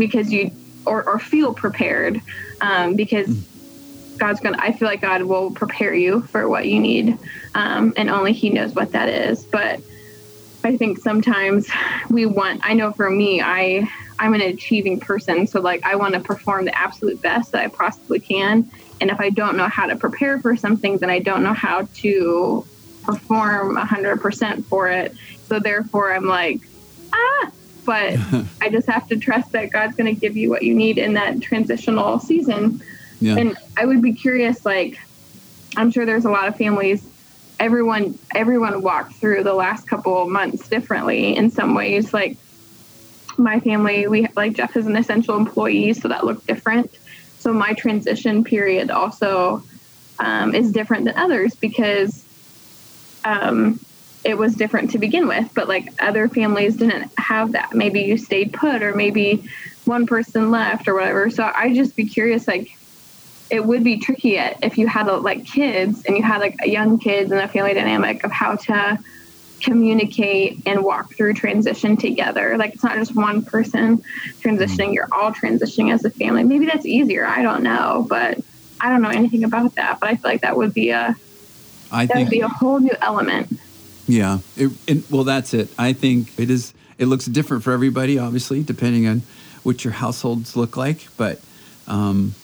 because 0.01 0.33
you 0.33 0.51
or, 0.87 1.05
or 1.05 1.21
feel 1.21 1.55
prepared 1.55 2.21
um, 2.61 2.97
because 2.97 3.47
God's 4.19 4.41
gonna. 4.41 4.59
I 4.61 4.73
feel 4.73 4.89
like 4.89 5.03
God 5.03 5.23
will 5.23 5.53
prepare 5.53 5.95
you 5.95 6.23
for 6.23 6.49
what 6.49 6.67
you 6.67 6.81
need, 6.81 7.17
um, 7.55 7.93
and 7.97 8.11
only 8.11 8.33
He 8.33 8.51
knows 8.51 8.75
what 8.75 8.93
that 8.93 9.09
is. 9.09 9.45
But 9.45 9.81
I 10.65 10.77
think 10.77 10.99
sometimes 10.99 11.69
we 12.11 12.27
want. 12.27 12.61
I 12.65 12.75
know 12.75 12.93
for 12.93 13.09
me, 13.09 13.41
I 13.41 13.89
I'm 14.19 14.35
an 14.35 14.43
achieving 14.43 15.01
person, 15.01 15.47
so 15.47 15.61
like 15.61 15.85
I 15.85 15.97
want 15.97 16.15
to 16.15 16.21
perform 16.21 16.65
the 16.65 16.77
absolute 16.77 17.23
best 17.23 17.53
that 17.53 17.63
I 17.63 17.69
possibly 17.69 18.21
can. 18.21 18.71
And 19.01 19.11
if 19.11 19.19
I 19.21 19.31
don't 19.31 19.57
know 19.57 19.69
how 19.69 19.87
to 19.87 19.97
prepare 19.97 20.39
for 20.41 20.55
something, 20.57 20.99
then 20.99 21.09
I 21.09 21.21
don't 21.21 21.43
know 21.43 21.55
how 21.55 21.89
to 22.03 22.67
perform 23.03 23.77
100% 23.77 24.67
for 24.67 24.89
it. 24.89 25.17
So 25.47 25.59
therefore, 25.59 26.13
I'm 26.13 26.27
like, 26.27 26.61
ah. 27.15 27.51
But 27.91 28.21
I 28.61 28.69
just 28.69 28.89
have 28.89 29.09
to 29.09 29.17
trust 29.17 29.51
that 29.51 29.73
God's 29.73 29.97
going 29.97 30.15
to 30.15 30.21
give 30.21 30.37
you 30.37 30.49
what 30.49 30.63
you 30.63 30.77
need 30.77 30.97
in 30.97 31.15
that 31.15 31.43
transitional 31.43 32.21
season. 32.21 32.81
Yeah. 33.21 33.37
And 33.37 33.57
I 33.77 33.85
would 33.85 34.01
be 34.01 34.13
curious, 34.13 34.65
like, 34.65 35.01
I'm 35.77 35.91
sure 35.91 36.07
there's 36.07 36.25
a 36.25 36.31
lot 36.31 36.47
of 36.47 36.55
families. 36.55 37.05
Everyone, 37.59 38.17
everyone 38.33 38.83
walked 38.83 39.15
through 39.15 39.43
the 39.43 39.55
last 39.55 39.89
couple 39.89 40.31
months 40.31 40.69
differently 40.69 41.37
in 41.37 41.51
some 41.51 41.75
ways. 41.75 42.15
Like 42.15 42.37
my 43.37 43.59
family, 43.59 44.07
we 44.07 44.29
like 44.37 44.53
Jeff 44.53 44.77
is 44.77 44.87
an 44.87 44.95
essential 44.95 45.37
employee, 45.37 45.93
so 45.93 46.07
that 46.07 46.25
looked 46.25 46.47
different. 46.47 46.97
So 47.41 47.53
my 47.53 47.73
transition 47.73 48.45
period 48.45 48.93
also 48.93 49.65
um, 50.21 50.55
is 50.55 50.71
different 50.71 51.07
than 51.07 51.17
others 51.17 51.57
because 51.57 52.25
um, 53.25 53.81
it 54.25 54.37
was 54.37 54.55
different 54.55 54.91
to 54.91 54.99
begin 54.99 55.27
with. 55.27 55.51
But 55.55 55.69
like 55.69 55.89
other 56.01 56.29
families 56.29 56.77
didn't 56.77 57.11
have 57.19 57.53
that. 57.53 57.75
Maybe 57.75 58.01
you 58.03 58.17
stayed 58.17 58.53
put, 58.53 58.83
or 58.83 58.95
maybe 58.95 59.45
one 59.85 60.07
person 60.07 60.51
left, 60.51 60.89
or 60.89 60.95
whatever. 60.95 61.31
So 61.31 61.51
I 61.55 61.75
just 61.75 61.97
be 61.97 62.07
curious, 62.07 62.47
like 62.47 62.77
it 63.51 63.65
would 63.65 63.83
be 63.83 63.99
tricky 63.99 64.37
if 64.37 64.79
you 64.79 64.87
had 64.87 65.07
like 65.09 65.45
kids 65.45 66.05
and 66.05 66.17
you 66.17 66.23
had 66.23 66.39
like 66.39 66.57
young 66.65 66.99
kids 66.99 67.33
and 67.33 67.41
a 67.41 67.49
family 67.49 67.75
dynamic 67.75 68.23
of 68.23 68.31
how 68.31 68.55
to 68.55 68.99
communicate 69.61 70.63
and 70.67 70.83
walk 70.83 71.15
through 71.15 71.35
transition 71.35 71.97
together. 71.97 72.57
Like 72.57 72.75
it's 72.75 72.85
not 72.85 72.97
just 72.97 73.15
one 73.15 73.45
person 73.45 74.03
transitioning, 74.41 74.79
mm-hmm. 74.79 74.93
you're 74.93 75.09
all 75.13 75.33
transitioning 75.33 75.93
as 75.93 76.05
a 76.05 76.11
family. 76.11 76.45
Maybe 76.45 76.67
that's 76.67 76.87
easier. 76.87 77.27
I 77.27 77.43
don't 77.43 77.63
know, 77.63 78.07
but 78.09 78.39
I 78.81 78.89
don't 78.89 79.03
know 79.03 79.11
anything 79.11 79.45
about 79.45 79.75
that. 79.75 80.01
But 80.01 80.11
I 80.11 80.15
feel 80.15 80.31
like 80.31 80.41
that 80.43 80.57
would 80.57 80.73
be 80.73 80.91
a 80.91 81.17
I 81.93 82.07
that 82.07 82.15
think, 82.15 82.29
would 82.29 82.31
be 82.31 82.41
a 82.41 82.49
whole 82.49 82.79
new 82.79 82.95
element. 83.03 83.60
Yeah. 84.11 84.39
It, 84.57 84.73
it, 84.87 85.11
well, 85.11 85.25
that's 85.25 85.55
it. 85.55 85.69
I 85.79 85.93
think 85.93 86.39
it 86.39 86.51
is. 86.51 86.75
It 86.99 87.07
looks 87.07 87.25
different 87.27 87.63
for 87.63 87.73
everybody, 87.73 88.19
obviously, 88.19 88.63
depending 88.63 89.07
on 89.07 89.23
what 89.63 89.85
your 89.85 89.93
households 89.93 90.57
look 90.57 90.77
like. 90.77 91.07
But 91.17 91.41
um, 91.87 92.35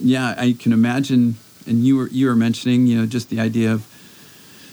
yeah, 0.00 0.34
I 0.36 0.56
can 0.58 0.72
imagine. 0.72 1.36
And 1.66 1.84
you 1.84 1.96
were 1.96 2.08
you 2.08 2.26
were 2.26 2.36
mentioning, 2.36 2.86
you 2.86 2.98
know, 2.98 3.06
just 3.06 3.28
the 3.28 3.40
idea 3.40 3.72
of 3.72 3.86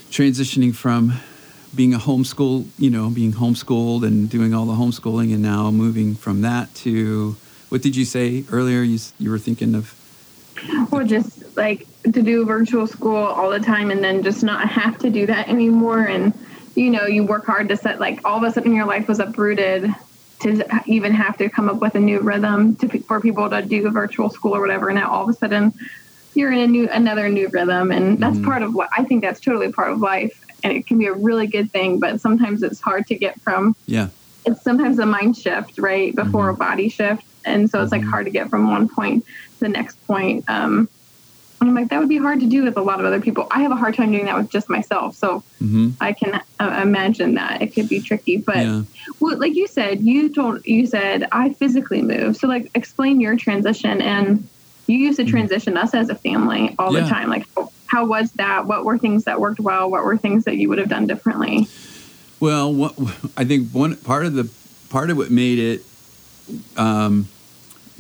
transitioning 0.10 0.74
from 0.74 1.14
being 1.76 1.94
a 1.94 2.00
homeschool, 2.00 2.68
you 2.80 2.90
know, 2.90 3.10
being 3.10 3.34
homeschooled 3.34 4.06
and 4.06 4.30
doing 4.30 4.54
all 4.54 4.66
the 4.66 4.74
homeschooling, 4.74 5.34
and 5.34 5.42
now 5.42 5.70
moving 5.72 6.16
from 6.16 6.42
that 6.42 6.74
to 6.76 7.36
what 7.70 7.82
did 7.82 7.96
you 7.96 8.06
say 8.06 8.46
earlier? 8.52 8.82
You 8.82 9.00
you 9.20 9.30
were 9.30 9.40
thinking 9.40 9.76
of. 9.76 9.94
Well, 10.90 11.06
just 11.06 11.45
like 11.56 11.88
to 12.04 12.22
do 12.22 12.46
virtual 12.46 12.88
school 12.88 13.16
all 13.16 13.50
the 13.50 13.60
time, 13.60 13.92
and 13.92 14.04
then 14.04 14.24
just 14.24 14.44
not 14.44 14.68
have 14.70 14.98
to 15.00 15.10
do 15.10 15.26
that 15.26 15.50
anymore, 15.50 16.04
and 16.04 16.34
you 16.76 16.90
know, 16.90 17.06
you 17.06 17.24
work 17.26 17.46
hard 17.46 17.70
to 17.70 17.78
set 17.78 18.00
like 18.00 18.20
all 18.26 18.38
of 18.38 18.44
a 18.44 18.52
sudden 18.52 18.76
your 18.76 18.86
life 18.86 19.08
was 19.08 19.20
uprooted 19.20 19.94
to 20.42 20.82
even 20.86 21.14
have 21.14 21.38
to 21.38 21.50
come 21.50 21.70
up 21.70 21.80
with 21.80 21.96
a 21.96 22.00
new 22.00 22.20
rhythm 22.20 22.76
to, 22.76 23.00
for 23.00 23.22
people 23.22 23.50
to 23.50 23.62
do 23.62 23.90
virtual 23.90 24.30
school 24.30 24.54
or 24.54 24.60
whatever. 24.60 24.90
And 24.90 25.00
now 25.00 25.10
all 25.10 25.24
of 25.24 25.30
a 25.30 25.34
sudden 25.34 25.74
you're 26.34 26.52
in 26.52 26.60
a 26.60 26.68
new 26.68 26.90
another 26.90 27.30
new 27.30 27.48
rhythm, 27.48 27.92
and 27.92 28.20
that's 28.20 28.36
mm-hmm. 28.36 28.46
part 28.46 28.62
of 28.62 28.76
what 28.76 28.90
I 28.96 29.04
think 29.06 29.22
that's 29.22 29.40
totally 29.40 29.72
part 29.72 29.92
of 29.92 30.00
life, 30.00 30.44
and 30.64 30.74
it 30.74 30.86
can 30.86 30.98
be 30.98 31.06
a 31.06 31.14
really 31.14 31.48
good 31.48 31.72
thing. 31.72 32.00
But 32.00 32.20
sometimes 32.20 32.62
it's 32.62 32.82
hard 32.82 33.08
to 33.08 33.16
get 33.16 33.40
from. 33.42 33.76
Yeah. 33.86 34.10
It's 34.46 34.62
sometimes 34.62 35.00
a 35.00 35.06
mind 35.06 35.38
shift 35.38 35.80
right 35.80 36.14
before 36.14 36.52
mm-hmm. 36.52 36.62
a 36.62 36.66
body 36.66 36.90
shift, 36.90 37.24
and 37.46 37.70
so 37.70 37.82
it's 37.82 37.92
mm-hmm. 37.92 38.04
like 38.04 38.12
hard 38.12 38.26
to 38.26 38.32
get 38.32 38.50
from 38.50 38.70
one 38.70 38.90
point 38.90 39.26
to 39.26 39.60
the 39.62 39.70
next 39.70 40.06
point. 40.06 40.44
Um, 40.50 40.90
I'm 41.62 41.74
like, 41.74 41.90
that 41.90 42.00
would 42.00 42.10
be 42.10 42.18
hard 42.18 42.40
to 42.42 42.46
do 42.46 42.64
with 42.64 42.78
a 42.78 42.82
lot 42.82 43.00
of 43.00 43.06
other 43.06 43.22
people. 43.22 43.48
I 43.50 43.62
have 43.62 43.72
a 43.72 43.76
hard 43.76 43.96
time 43.96 44.12
doing 44.12 44.26
that 44.26 44.36
with 44.36 44.50
just 44.50 44.70
myself. 44.70 45.16
So 45.16 45.44
mm-hmm. 45.62 45.92
I 46.02 46.14
can 46.14 46.42
uh, 46.60 46.80
imagine 46.82 47.36
that 47.36 47.62
it 47.62 47.74
could 47.74 47.88
be 47.88 48.02
tricky. 48.02 48.38
But 48.38 48.58
yeah. 48.58 48.82
well, 49.20 49.38
like 49.38 49.56
you 49.56 49.68
said, 49.68 50.02
you 50.02 50.34
told 50.34 50.66
you 50.66 50.86
said 50.86 51.28
I 51.32 51.54
physically 51.54 52.02
move. 52.02 52.38
So 52.38 52.48
like, 52.48 52.72
explain 52.76 53.22
your 53.22 53.36
transition. 53.38 54.02
And 54.02 54.48
you 54.88 54.98
used 54.98 55.18
to 55.18 55.24
mm-hmm. 55.24 55.32
transition 55.32 55.78
us 55.78 55.94
as 55.94 56.10
a 56.10 56.16
family 56.16 56.76
all 56.78 56.94
yeah. 56.94 57.02
the 57.02 57.10
time. 57.10 57.30
Like, 57.30 57.48
how 57.88 58.06
was 58.06 58.32
that? 58.34 58.66
What 58.66 58.84
were 58.84 58.98
things 58.98 59.24
that 59.24 59.40
worked 59.40 59.60
well? 59.60 59.90
What 59.90 60.04
were 60.04 60.18
things 60.18 60.44
that 60.46 60.58
you 60.58 60.70
would 60.70 60.78
have 60.78 60.90
done 60.90 61.08
differently? 61.08 61.68
Well, 62.40 62.74
what, 62.74 62.94
I 63.38 63.46
think 63.46 63.72
one 63.72 63.96
part 63.96 64.26
of 64.26 64.34
the 64.34 64.50
part 64.90 65.10
of 65.10 65.18
what 65.18 65.32
made 65.32 65.58
it 65.58 65.82
um, 66.78 67.28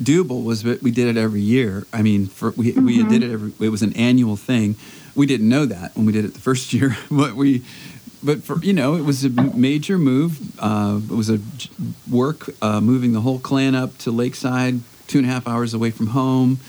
doable 0.02 0.44
was 0.44 0.64
that 0.64 0.82
we 0.82 0.92
did 0.92 1.08
it 1.08 1.20
every 1.20 1.42
year. 1.42 1.86
I 1.94 2.02
mean, 2.02 2.28
for, 2.28 2.52
we 2.52 2.74
mm-hmm. 2.74 2.86
we 2.86 3.04
did 3.04 3.24
it 3.24 3.32
every. 3.32 3.54
It 3.66 3.70
was 3.70 3.82
an 3.82 3.94
annual 3.94 4.36
thing. 4.36 4.76
We 5.16 5.26
didn't 5.26 5.48
know 5.48 5.66
that 5.66 5.96
when 5.96 6.06
we 6.06 6.12
did 6.12 6.26
it 6.26 6.34
the 6.34 6.42
first 6.42 6.74
year, 6.74 6.98
but 7.10 7.36
we 7.36 7.64
but 8.24 8.44
for 8.44 8.58
you 8.60 8.74
know, 8.74 8.96
it 8.96 9.04
was 9.04 9.24
a 9.24 9.30
major 9.30 9.98
move. 9.98 10.60
Uh, 10.60 11.00
it 11.04 11.14
was 11.14 11.30
a 11.30 11.40
work 12.10 12.50
uh, 12.62 12.82
moving 12.82 13.14
the 13.14 13.22
whole 13.22 13.40
clan 13.40 13.76
up 13.76 13.98
to 14.00 14.12
Lakeside, 14.12 14.82
two 15.08 15.20
and 15.20 15.28
a 15.28 15.30
half 15.30 15.48
hours 15.48 15.74
away 15.74 15.92
from 15.92 16.08
home. 16.08 16.60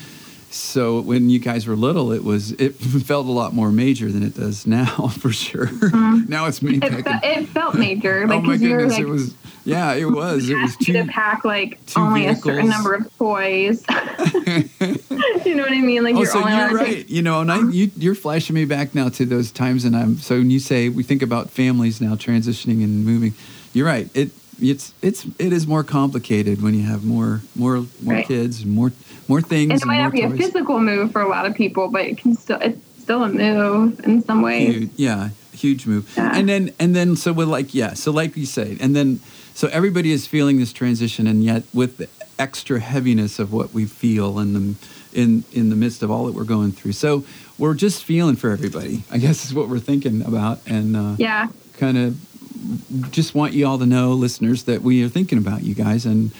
So 0.50 1.00
when 1.00 1.28
you 1.28 1.38
guys 1.38 1.66
were 1.66 1.76
little, 1.76 2.12
it 2.12 2.24
was 2.24 2.52
it 2.52 2.70
felt 2.76 3.26
a 3.26 3.32
lot 3.32 3.52
more 3.52 3.70
major 3.70 4.10
than 4.10 4.22
it 4.22 4.34
does 4.34 4.66
now, 4.66 5.08
for 5.08 5.32
sure. 5.32 5.66
Mm-hmm. 5.66 6.30
now 6.30 6.46
it's 6.46 6.62
me. 6.62 6.78
It, 6.82 7.04
fe- 7.04 7.20
it, 7.22 7.48
felt 7.48 7.74
major. 7.74 8.24
Oh 8.24 8.26
like, 8.26 8.38
oh 8.38 8.42
my 8.42 8.56
goodness, 8.56 8.92
like, 8.92 9.02
it 9.02 9.06
was. 9.06 9.34
Yeah, 9.66 9.94
it 9.94 10.04
was. 10.04 10.48
It 10.48 10.54
was 10.54 10.76
two, 10.80 10.92
to 10.92 11.04
pack 11.06 11.44
like 11.44 11.78
only 11.96 12.20
vehicles. 12.20 12.38
a 12.38 12.42
certain 12.42 12.68
number 12.70 12.94
of 12.94 13.18
toys. 13.18 13.84
you 15.44 15.54
know 15.56 15.64
what 15.64 15.72
I 15.72 15.80
mean? 15.80 16.04
Like 16.04 16.14
oh, 16.14 16.18
you're 16.18 16.26
so 16.26 16.38
only 16.38 16.52
you're 16.52 16.74
right. 16.74 16.86
Take- 16.86 17.10
you 17.10 17.22
know, 17.22 17.40
and 17.40 17.50
I, 17.50 17.68
you, 17.70 17.90
you're 17.96 18.14
flashing 18.14 18.54
me 18.54 18.64
back 18.64 18.94
now 18.94 19.08
to 19.08 19.26
those 19.26 19.50
times, 19.50 19.84
and 19.84 19.96
I'm 19.96 20.18
so 20.18 20.36
when 20.36 20.50
you 20.50 20.60
say 20.60 20.88
we 20.88 21.02
think 21.02 21.20
about 21.20 21.50
families 21.50 22.00
now 22.00 22.14
transitioning 22.14 22.84
and 22.84 23.04
moving, 23.04 23.34
you're 23.72 23.86
right. 23.86 24.08
It 24.14 24.30
it's 24.60 24.94
it's 25.02 25.26
it 25.38 25.52
is 25.52 25.66
more 25.66 25.82
complicated 25.82 26.62
when 26.62 26.74
you 26.74 26.84
have 26.86 27.04
more 27.04 27.42
more 27.56 27.84
more 28.02 28.14
right. 28.14 28.26
kids 28.26 28.62
and 28.62 28.72
more 28.72 28.92
more 29.26 29.40
things. 29.40 29.72
And 29.72 29.82
it 29.82 29.86
might 29.86 30.00
not 30.00 30.12
be 30.12 30.22
toys. 30.22 30.32
a 30.32 30.36
physical 30.36 30.78
move 30.78 31.10
for 31.10 31.22
a 31.22 31.28
lot 31.28 31.44
of 31.44 31.56
people, 31.56 31.88
but 31.88 32.02
it 32.02 32.18
can 32.18 32.36
still 32.36 32.58
it's 32.60 32.80
still 33.02 33.24
a 33.24 33.28
move 33.28 33.98
in 34.04 34.22
some 34.22 34.42
ways. 34.42 34.74
Huge, 34.74 34.90
yeah, 34.96 35.30
huge 35.52 35.86
move. 35.86 36.12
Yeah. 36.16 36.36
And 36.36 36.48
then 36.48 36.72
and 36.78 36.94
then 36.94 37.16
so 37.16 37.32
we're 37.32 37.46
like 37.46 37.74
yeah, 37.74 37.94
so 37.94 38.12
like 38.12 38.36
you 38.36 38.46
say, 38.46 38.76
and 38.80 38.94
then 38.94 39.20
so 39.56 39.68
everybody 39.68 40.12
is 40.12 40.26
feeling 40.26 40.58
this 40.58 40.70
transition, 40.70 41.26
and 41.26 41.42
yet 41.42 41.62
with 41.72 41.96
the 41.96 42.08
extra 42.38 42.78
heaviness 42.78 43.38
of 43.38 43.54
what 43.54 43.72
we 43.72 43.86
feel 43.86 44.38
in 44.38 44.52
the 44.52 44.74
in 45.14 45.44
in 45.50 45.70
the 45.70 45.76
midst 45.76 46.02
of 46.02 46.10
all 46.10 46.26
that 46.26 46.34
we're 46.34 46.44
going 46.44 46.72
through. 46.72 46.92
So 46.92 47.24
we're 47.56 47.72
just 47.72 48.04
feeling 48.04 48.36
for 48.36 48.50
everybody. 48.50 49.04
I 49.10 49.16
guess 49.16 49.46
is 49.46 49.54
what 49.54 49.70
we're 49.70 49.78
thinking 49.78 50.20
about, 50.20 50.60
and 50.66 50.94
uh, 50.94 51.14
yeah, 51.16 51.48
kind 51.78 51.96
of 51.96 53.10
just 53.10 53.34
want 53.34 53.54
you 53.54 53.66
all 53.66 53.78
to 53.78 53.86
know, 53.86 54.12
listeners, 54.12 54.64
that 54.64 54.82
we 54.82 55.02
are 55.02 55.08
thinking 55.08 55.38
about 55.38 55.62
you 55.62 55.74
guys 55.74 56.04
and 56.04 56.32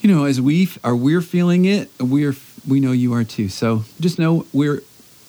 you 0.00 0.14
know, 0.14 0.24
as 0.24 0.38
we 0.38 0.68
are 0.84 0.94
we're 0.94 1.22
feeling 1.22 1.64
it, 1.64 1.90
we're 1.98 2.36
we 2.68 2.78
know 2.78 2.92
you 2.92 3.14
are 3.14 3.24
too. 3.24 3.48
So 3.48 3.84
just 4.00 4.18
know 4.18 4.44
we're 4.52 4.82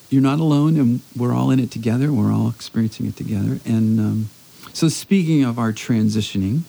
you're 0.10 0.22
not 0.22 0.40
alone, 0.42 0.78
and 0.78 1.00
we're 1.16 1.34
all 1.34 1.50
in 1.50 1.60
it 1.60 1.72
together. 1.72 2.12
We're 2.12 2.34
all 2.34 2.50
experiencing 2.50 3.06
it 3.06 3.16
together. 3.16 3.62
And 3.66 4.00
um, 4.02 4.30
so, 4.74 4.90
speaking 4.90 5.46
of 5.46 5.58
our 5.58 5.72
transitioning, 5.72 6.64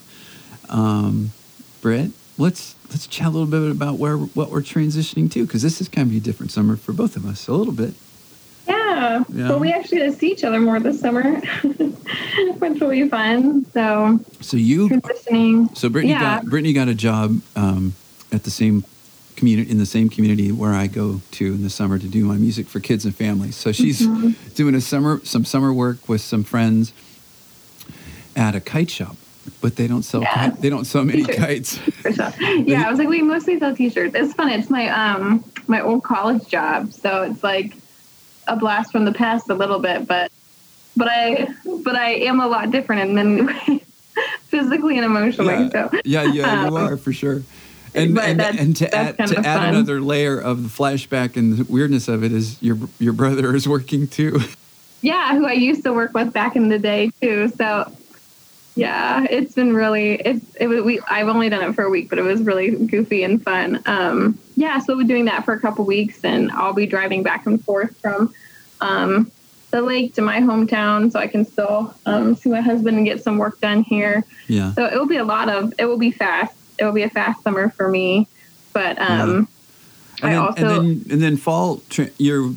um, 0.71 1.33
Britt, 1.81 2.13
let's 2.39 2.75
let's 2.91 3.07
chat 3.07 3.27
a 3.27 3.31
little 3.31 3.47
bit 3.47 3.71
about 3.71 3.99
where 3.99 4.17
what 4.17 4.51
we're 4.51 4.63
transitioning 4.63 5.31
to, 5.33 5.47
because 5.47 5.63
this 5.63 5.81
is 5.81 5.89
kind 5.89 6.11
of 6.11 6.17
a 6.17 6.21
different 6.21 6.53
summer 6.53 6.77
for 6.77 6.93
both 6.93 7.17
of 7.17 7.27
us, 7.27 7.49
a 7.49 7.53
little 7.53 7.73
bit. 7.73 7.95
Yeah. 8.67 9.25
yeah. 9.29 9.49
Well, 9.49 9.59
we 9.59 9.73
actually 9.73 9.99
get 9.99 10.13
to 10.13 10.13
see 10.13 10.31
each 10.33 10.45
other 10.45 10.61
more 10.61 10.79
this 10.79 11.01
summer, 11.01 11.41
which 11.63 12.81
will 12.81 12.91
be 12.91 13.09
fun. 13.09 13.65
So. 13.73 14.21
So 14.41 14.57
you 14.57 14.89
transitioning. 14.89 15.77
So 15.77 15.89
Brittany 15.89 16.13
yeah. 16.13 16.21
got 16.21 16.47
Brittany 16.47 16.73
got 16.73 16.89
a 16.89 16.95
job 16.95 17.41
um, 17.57 17.95
at 18.33 18.45
the 18.45 18.51
same 18.51 18.85
community 19.37 19.71
in 19.71 19.79
the 19.79 19.87
same 19.87 20.11
community 20.11 20.53
where 20.53 20.75
I 20.75 20.87
go 20.87 21.23
to 21.31 21.47
in 21.47 21.63
the 21.63 21.71
summer 21.71 21.99
to 21.99 22.07
do 22.07 22.25
my 22.27 22.37
music 22.37 22.67
for 22.67 22.79
kids 22.79 23.05
and 23.07 23.17
families. 23.17 23.57
So 23.57 23.73
she's 23.73 24.03
mm-hmm. 24.03 24.33
doing 24.55 24.75
a 24.75 24.81
summer 24.81 25.21
some 25.25 25.45
summer 25.45 25.73
work 25.73 26.09
with 26.09 26.21
some 26.21 26.45
friends 26.45 26.93
at 28.37 28.55
a 28.55 28.61
kite 28.61 28.91
shop 28.91 29.17
but 29.61 29.77
they 29.77 29.87
don't 29.87 30.03
sell 30.03 30.23
yeah. 30.23 30.51
they 30.51 30.71
don't 30.71 30.85
sell 30.85 31.05
many 31.05 31.25
t-shirts. 31.25 31.79
kites. 31.79 32.41
yeah, 32.41 32.87
I 32.87 32.91
was 32.91 32.99
like, 32.99 33.09
we 33.09 33.23
mostly 33.23 33.59
sell 33.59 33.75
t-shirts. 33.75 34.15
It's 34.15 34.35
fun. 34.35 34.51
It's 34.51 34.71
my 34.71 34.89
um 34.89 35.45
my 35.67 35.81
old 35.81 36.03
college 36.03 36.47
job, 36.49 36.93
so 36.93 37.23
it's 37.23 37.43
like 37.43 37.75
a 38.47 38.57
blast 38.57 38.93
from 38.93 39.05
the 39.05 39.13
past 39.13 39.49
a 39.51 39.55
little 39.55 39.79
bit, 39.79 40.07
but 40.07 40.31
but 40.97 41.09
I 41.09 41.49
but 41.85 41.97
I 41.97 42.11
am 42.11 42.41
a 42.41 42.49
lot 42.49 42.71
different 42.71 43.03
in 43.03 43.15
many 43.15 43.43
ways, 43.69 43.81
physically 44.45 44.97
and 44.97 45.05
emotionally. 45.05 45.55
Yeah. 45.55 45.71
So 45.71 45.91
yeah, 46.05 46.23
yeah, 46.25 46.69
you 46.69 46.77
um, 46.77 46.77
are 46.77 46.97
for 46.97 47.13
sure. 47.13 47.43
And 47.95 48.17
and, 48.19 48.41
and, 48.41 48.77
to 48.77 48.95
add 48.95 49.17
to 49.17 49.39
add 49.39 49.45
fun. 49.45 49.69
another 49.71 50.01
layer 50.01 50.39
of 50.39 50.63
the 50.63 50.69
flashback 50.69 51.37
and 51.37 51.59
the 51.59 51.73
weirdness 51.73 52.07
of 52.07 52.23
it 52.23 52.33
is 52.33 52.61
your 52.63 52.79
your 52.99 53.13
brother 53.13 53.55
is 53.55 53.69
working 53.69 54.07
too. 54.07 54.41
Yeah, 55.03 55.35
who 55.35 55.47
I 55.47 55.53
used 55.53 55.83
to 55.85 55.93
work 55.93 56.13
with 56.15 56.33
back 56.33 56.57
in 56.57 56.69
the 56.69 56.79
day 56.79 57.11
too. 57.21 57.49
So 57.57 57.91
yeah, 58.75 59.27
it's 59.29 59.55
been 59.55 59.75
really 59.75 60.15
it's 60.15 60.55
it 60.57 60.69
we 60.69 61.01
I've 61.01 61.29
only 61.29 61.49
done 61.49 61.69
it 61.69 61.75
for 61.75 61.85
a 61.85 61.91
week, 61.91 62.09
but 62.09 62.19
it 62.19 62.23
was 62.23 62.41
really 62.43 62.71
goofy 62.71 63.25
and 63.25 63.43
fun. 63.43 63.83
Um, 63.87 64.39
yeah, 64.57 64.79
so 64.79 64.97
we're 64.97 65.07
doing 65.07 65.25
that 65.27 65.45
for 65.45 65.55
a 65.55 65.61
couple 65.61 65.85
weeks, 65.85 66.25
and 66.25 66.51
I'll 66.53 66.73
be 66.73 66.87
driving 66.87 67.23
back 67.23 67.47
and 67.47 67.63
forth 67.63 67.97
from 68.01 68.33
um, 68.81 69.31
the 69.71 69.83
lake 69.83 70.15
to 70.15 70.23
my 70.23 70.41
hometown, 70.41 71.11
so 71.11 71.19
I 71.19 71.27
can 71.27 71.45
still 71.45 71.95
um, 72.07 72.35
see 72.37 72.51
my 72.51 72.61
husband 72.61 72.97
and 72.97 73.07
get 73.07 73.23
some 73.23 73.39
work 73.39 73.61
done 73.61 73.83
here. 73.83 74.25
Yeah. 74.47 74.73
So 74.75 74.87
it 74.87 74.95
will 74.95 75.07
be 75.07 75.17
a 75.17 75.25
lot 75.25 75.49
of 75.49 75.75
it 75.79 75.87
will 75.87 75.99
be 75.99 76.13
fast. 76.13 76.57
It 76.79 76.85
will 76.85 76.93
be 76.93 77.03
a 77.03 77.11
fast 77.11 77.43
summer 77.43 77.71
for 77.71 77.89
me, 77.89 78.29
but 78.73 78.99
um, 78.99 79.49
yeah. 80.23 80.27
and, 80.27 80.33
then, 80.33 80.39
also, 80.39 80.61
and 80.61 80.71
then 80.71 81.13
and 81.13 81.23
then 81.23 81.37
fall. 81.37 81.83
You're 82.19 82.53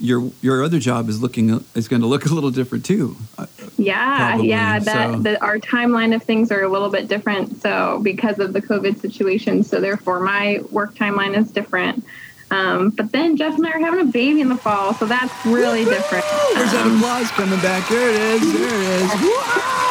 your 0.00 0.30
your 0.40 0.62
other 0.62 0.78
job 0.78 1.08
is 1.08 1.20
looking 1.20 1.64
is 1.74 1.88
going 1.88 2.02
to 2.02 2.08
look 2.08 2.26
a 2.26 2.34
little 2.34 2.50
different 2.50 2.84
too. 2.84 3.16
Uh, 3.36 3.46
yeah, 3.76 4.30
probably. 4.30 4.48
yeah. 4.48 4.78
That 4.78 5.12
so. 5.12 5.18
the, 5.20 5.42
our 5.42 5.58
timeline 5.58 6.14
of 6.14 6.22
things 6.22 6.50
are 6.50 6.62
a 6.62 6.68
little 6.68 6.90
bit 6.90 7.08
different. 7.08 7.60
So 7.62 8.00
because 8.02 8.38
of 8.38 8.52
the 8.52 8.62
COVID 8.62 9.00
situation, 9.00 9.62
so 9.64 9.80
therefore 9.80 10.20
my 10.20 10.60
work 10.70 10.94
timeline 10.94 11.36
is 11.36 11.50
different. 11.50 12.04
Um, 12.50 12.90
but 12.90 13.12
then 13.12 13.36
Jeff 13.36 13.56
and 13.56 13.66
I 13.66 13.72
are 13.72 13.78
having 13.78 14.00
a 14.00 14.10
baby 14.10 14.40
in 14.40 14.48
the 14.48 14.56
fall, 14.56 14.94
so 14.94 15.04
that's 15.04 15.34
really 15.44 15.84
Woo-hoo! 15.84 15.96
different. 15.96 16.24
There's 16.54 16.72
um, 16.72 16.92
that 16.92 16.96
applause 16.96 17.30
coming 17.32 17.60
back. 17.60 17.86
There 17.88 18.08
it 18.08 18.16
is. 18.16 18.52
There 18.52 18.74
it 18.74 19.02
is. 19.02 19.10
Wow! 19.20 19.88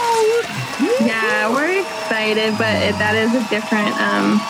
Yeah, 1.05 1.53
we're 1.53 1.81
excited, 1.81 2.57
but 2.57 2.73
it, 2.81 2.97
that 2.97 3.15
is 3.15 3.33
a 3.35 3.47
different. 3.49 3.93
Um, 4.01 4.41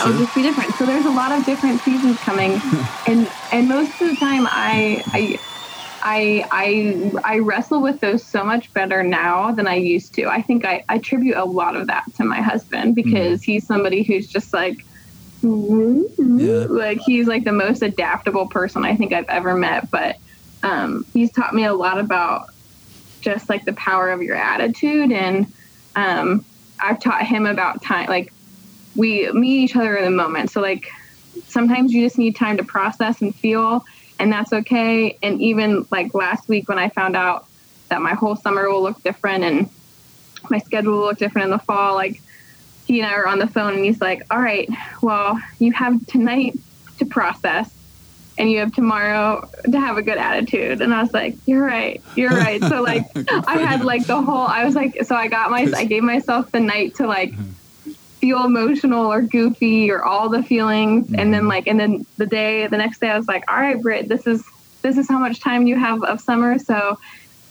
yeah, 0.00 0.04
sure. 0.04 0.12
would 0.12 0.24
just 0.24 0.34
be 0.34 0.42
different. 0.42 0.74
So 0.74 0.86
there's 0.86 1.06
a 1.06 1.10
lot 1.10 1.32
of 1.32 1.44
different 1.44 1.80
seasons 1.80 2.18
coming, 2.18 2.60
and 3.06 3.30
and 3.52 3.68
most 3.68 4.00
of 4.00 4.10
the 4.10 4.16
time 4.16 4.46
I 4.46 5.02
I. 5.06 5.38
I, 6.02 6.46
I 6.50 7.12
I 7.24 7.38
wrestle 7.40 7.82
with 7.82 8.00
those 8.00 8.24
so 8.24 8.42
much 8.42 8.72
better 8.72 9.02
now 9.02 9.52
than 9.52 9.66
I 9.66 9.74
used 9.74 10.14
to. 10.14 10.28
I 10.28 10.40
think 10.40 10.64
I, 10.64 10.82
I 10.88 10.94
attribute 10.94 11.36
a 11.36 11.44
lot 11.44 11.76
of 11.76 11.88
that 11.88 12.04
to 12.16 12.24
my 12.24 12.40
husband 12.40 12.94
because 12.94 13.42
mm. 13.42 13.44
he's 13.44 13.66
somebody 13.66 14.02
who's 14.02 14.26
just 14.26 14.54
like 14.54 14.82
yeah. 15.42 16.66
like 16.70 17.00
he's 17.00 17.26
like 17.26 17.44
the 17.44 17.52
most 17.52 17.82
adaptable 17.82 18.46
person 18.46 18.82
I 18.82 18.96
think 18.96 19.12
I've 19.12 19.28
ever 19.28 19.54
met. 19.54 19.90
But 19.90 20.16
um, 20.62 21.04
he's 21.12 21.32
taught 21.32 21.54
me 21.54 21.66
a 21.66 21.74
lot 21.74 21.98
about 21.98 22.48
just 23.20 23.50
like 23.50 23.66
the 23.66 23.74
power 23.74 24.10
of 24.10 24.22
your 24.22 24.36
attitude 24.36 25.12
and 25.12 25.52
um, 25.96 26.44
I've 26.80 27.00
taught 27.00 27.26
him 27.26 27.46
about 27.46 27.82
time 27.82 28.08
like 28.08 28.32
we 28.96 29.30
meet 29.32 29.64
each 29.64 29.76
other 29.76 29.96
in 29.96 30.04
the 30.04 30.10
moment. 30.10 30.50
So 30.50 30.60
like 30.60 30.90
sometimes 31.46 31.92
you 31.92 32.04
just 32.04 32.18
need 32.18 32.36
time 32.36 32.56
to 32.56 32.64
process 32.64 33.20
and 33.20 33.34
feel, 33.34 33.84
and 34.18 34.32
that's 34.32 34.52
okay. 34.52 35.18
And 35.22 35.40
even 35.40 35.86
like 35.90 36.14
last 36.14 36.48
week 36.48 36.68
when 36.68 36.78
I 36.78 36.88
found 36.88 37.16
out 37.16 37.46
that 37.88 38.02
my 38.02 38.14
whole 38.14 38.36
summer 38.36 38.68
will 38.68 38.82
look 38.82 39.02
different 39.02 39.44
and 39.44 39.70
my 40.48 40.58
schedule 40.58 40.92
will 40.92 41.06
look 41.06 41.18
different 41.18 41.46
in 41.46 41.50
the 41.50 41.58
fall, 41.58 41.94
like 41.94 42.20
he 42.86 43.00
and 43.00 43.10
I 43.10 43.16
were 43.16 43.28
on 43.28 43.38
the 43.38 43.46
phone 43.46 43.74
and 43.74 43.84
he's 43.84 44.00
like, 44.00 44.22
All 44.30 44.40
right, 44.40 44.68
well, 45.02 45.40
you 45.58 45.72
have 45.72 46.04
tonight 46.06 46.58
to 46.98 47.06
process 47.06 47.72
and 48.38 48.50
you 48.50 48.58
have 48.58 48.72
tomorrow 48.72 49.48
to 49.70 49.78
have 49.78 49.98
a 49.98 50.02
good 50.02 50.16
attitude. 50.16 50.80
And 50.80 50.94
I 50.94 51.02
was 51.02 51.12
like, 51.12 51.36
You're 51.46 51.64
right, 51.64 52.02
you're 52.16 52.30
right. 52.30 52.62
So 52.62 52.82
like 52.82 53.06
I 53.46 53.58
had 53.58 53.84
like 53.84 54.06
the 54.06 54.20
whole 54.20 54.46
I 54.46 54.64
was 54.64 54.74
like 54.74 55.04
so 55.04 55.14
I 55.14 55.28
got 55.28 55.50
my 55.50 55.70
I 55.76 55.84
gave 55.84 56.02
myself 56.02 56.50
the 56.52 56.60
night 56.60 56.96
to 56.96 57.06
like 57.06 57.30
mm-hmm 57.32 57.52
feel 58.20 58.44
emotional 58.44 59.10
or 59.10 59.22
goofy 59.22 59.90
or 59.90 60.04
all 60.04 60.28
the 60.28 60.42
feelings 60.42 61.06
mm-hmm. 61.06 61.18
and 61.18 61.32
then 61.32 61.42
mm-hmm. 61.42 61.48
like 61.48 61.66
and 61.66 61.80
then 61.80 62.04
the 62.18 62.26
day 62.26 62.66
the 62.66 62.76
next 62.76 63.00
day 63.00 63.08
i 63.08 63.16
was 63.16 63.26
like 63.26 63.50
all 63.50 63.56
right 63.56 63.80
britt 63.80 64.08
this 64.08 64.26
is 64.26 64.44
this 64.82 64.96
is 64.98 65.08
how 65.08 65.18
much 65.18 65.40
time 65.40 65.66
you 65.66 65.76
have 65.76 66.02
of 66.04 66.20
summer 66.20 66.58
so 66.58 66.98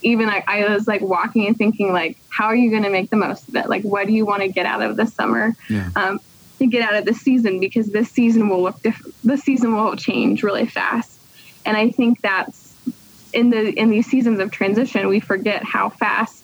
even 0.02 0.26
like 0.26 0.48
i 0.48 0.68
was 0.68 0.86
like 0.86 1.00
walking 1.00 1.46
and 1.46 1.56
thinking 1.56 1.92
like 1.92 2.16
how 2.28 2.46
are 2.46 2.54
you 2.54 2.70
going 2.70 2.84
to 2.84 2.90
make 2.90 3.10
the 3.10 3.16
most 3.16 3.48
of 3.48 3.56
it 3.56 3.68
like 3.68 3.82
what 3.82 4.06
do 4.06 4.12
you 4.12 4.24
want 4.24 4.42
to 4.42 4.48
get 4.48 4.64
out 4.64 4.80
of 4.80 4.96
the 4.96 5.06
summer 5.06 5.54
yeah. 5.68 5.90
um, 5.96 6.20
to 6.58 6.66
get 6.66 6.82
out 6.82 6.94
of 6.94 7.04
the 7.04 7.14
season 7.14 7.58
because 7.58 7.90
this 7.90 8.10
season 8.10 8.48
will 8.48 8.62
look 8.62 8.80
different 8.82 9.14
this 9.24 9.42
season 9.42 9.74
will 9.74 9.96
change 9.96 10.42
really 10.42 10.66
fast 10.66 11.18
and 11.66 11.76
i 11.76 11.90
think 11.90 12.20
that's 12.20 12.74
in 13.32 13.50
the 13.50 13.72
in 13.78 13.90
these 13.90 14.06
seasons 14.06 14.38
of 14.38 14.50
transition 14.50 15.08
we 15.08 15.20
forget 15.20 15.64
how 15.64 15.88
fast 15.88 16.39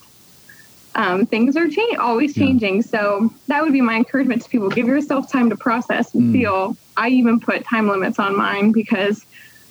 um, 0.97 1.27
things 1.27 1.57
are 1.57 1.69
change, 1.69 1.99
always 1.99 2.35
changing. 2.35 2.77
Yeah. 2.77 2.83
So 2.83 3.33
that 3.49 3.63
would 3.63 3.73
be 3.73 3.83
my 3.83 3.97
encouragement 3.97 4.43
to 4.43 4.49
people: 4.49 4.71
give 4.71 4.87
yourself 4.87 5.31
time 5.31 5.51
to 5.51 5.57
process 5.57 6.13
and 6.15 6.25
mm. 6.25 6.33
feel. 6.33 6.77
I 6.97 7.11
even 7.11 7.39
put 7.39 7.65
time 7.65 7.89
limits 7.89 8.19
on 8.19 8.35
mine 8.37 8.73
because 8.73 9.25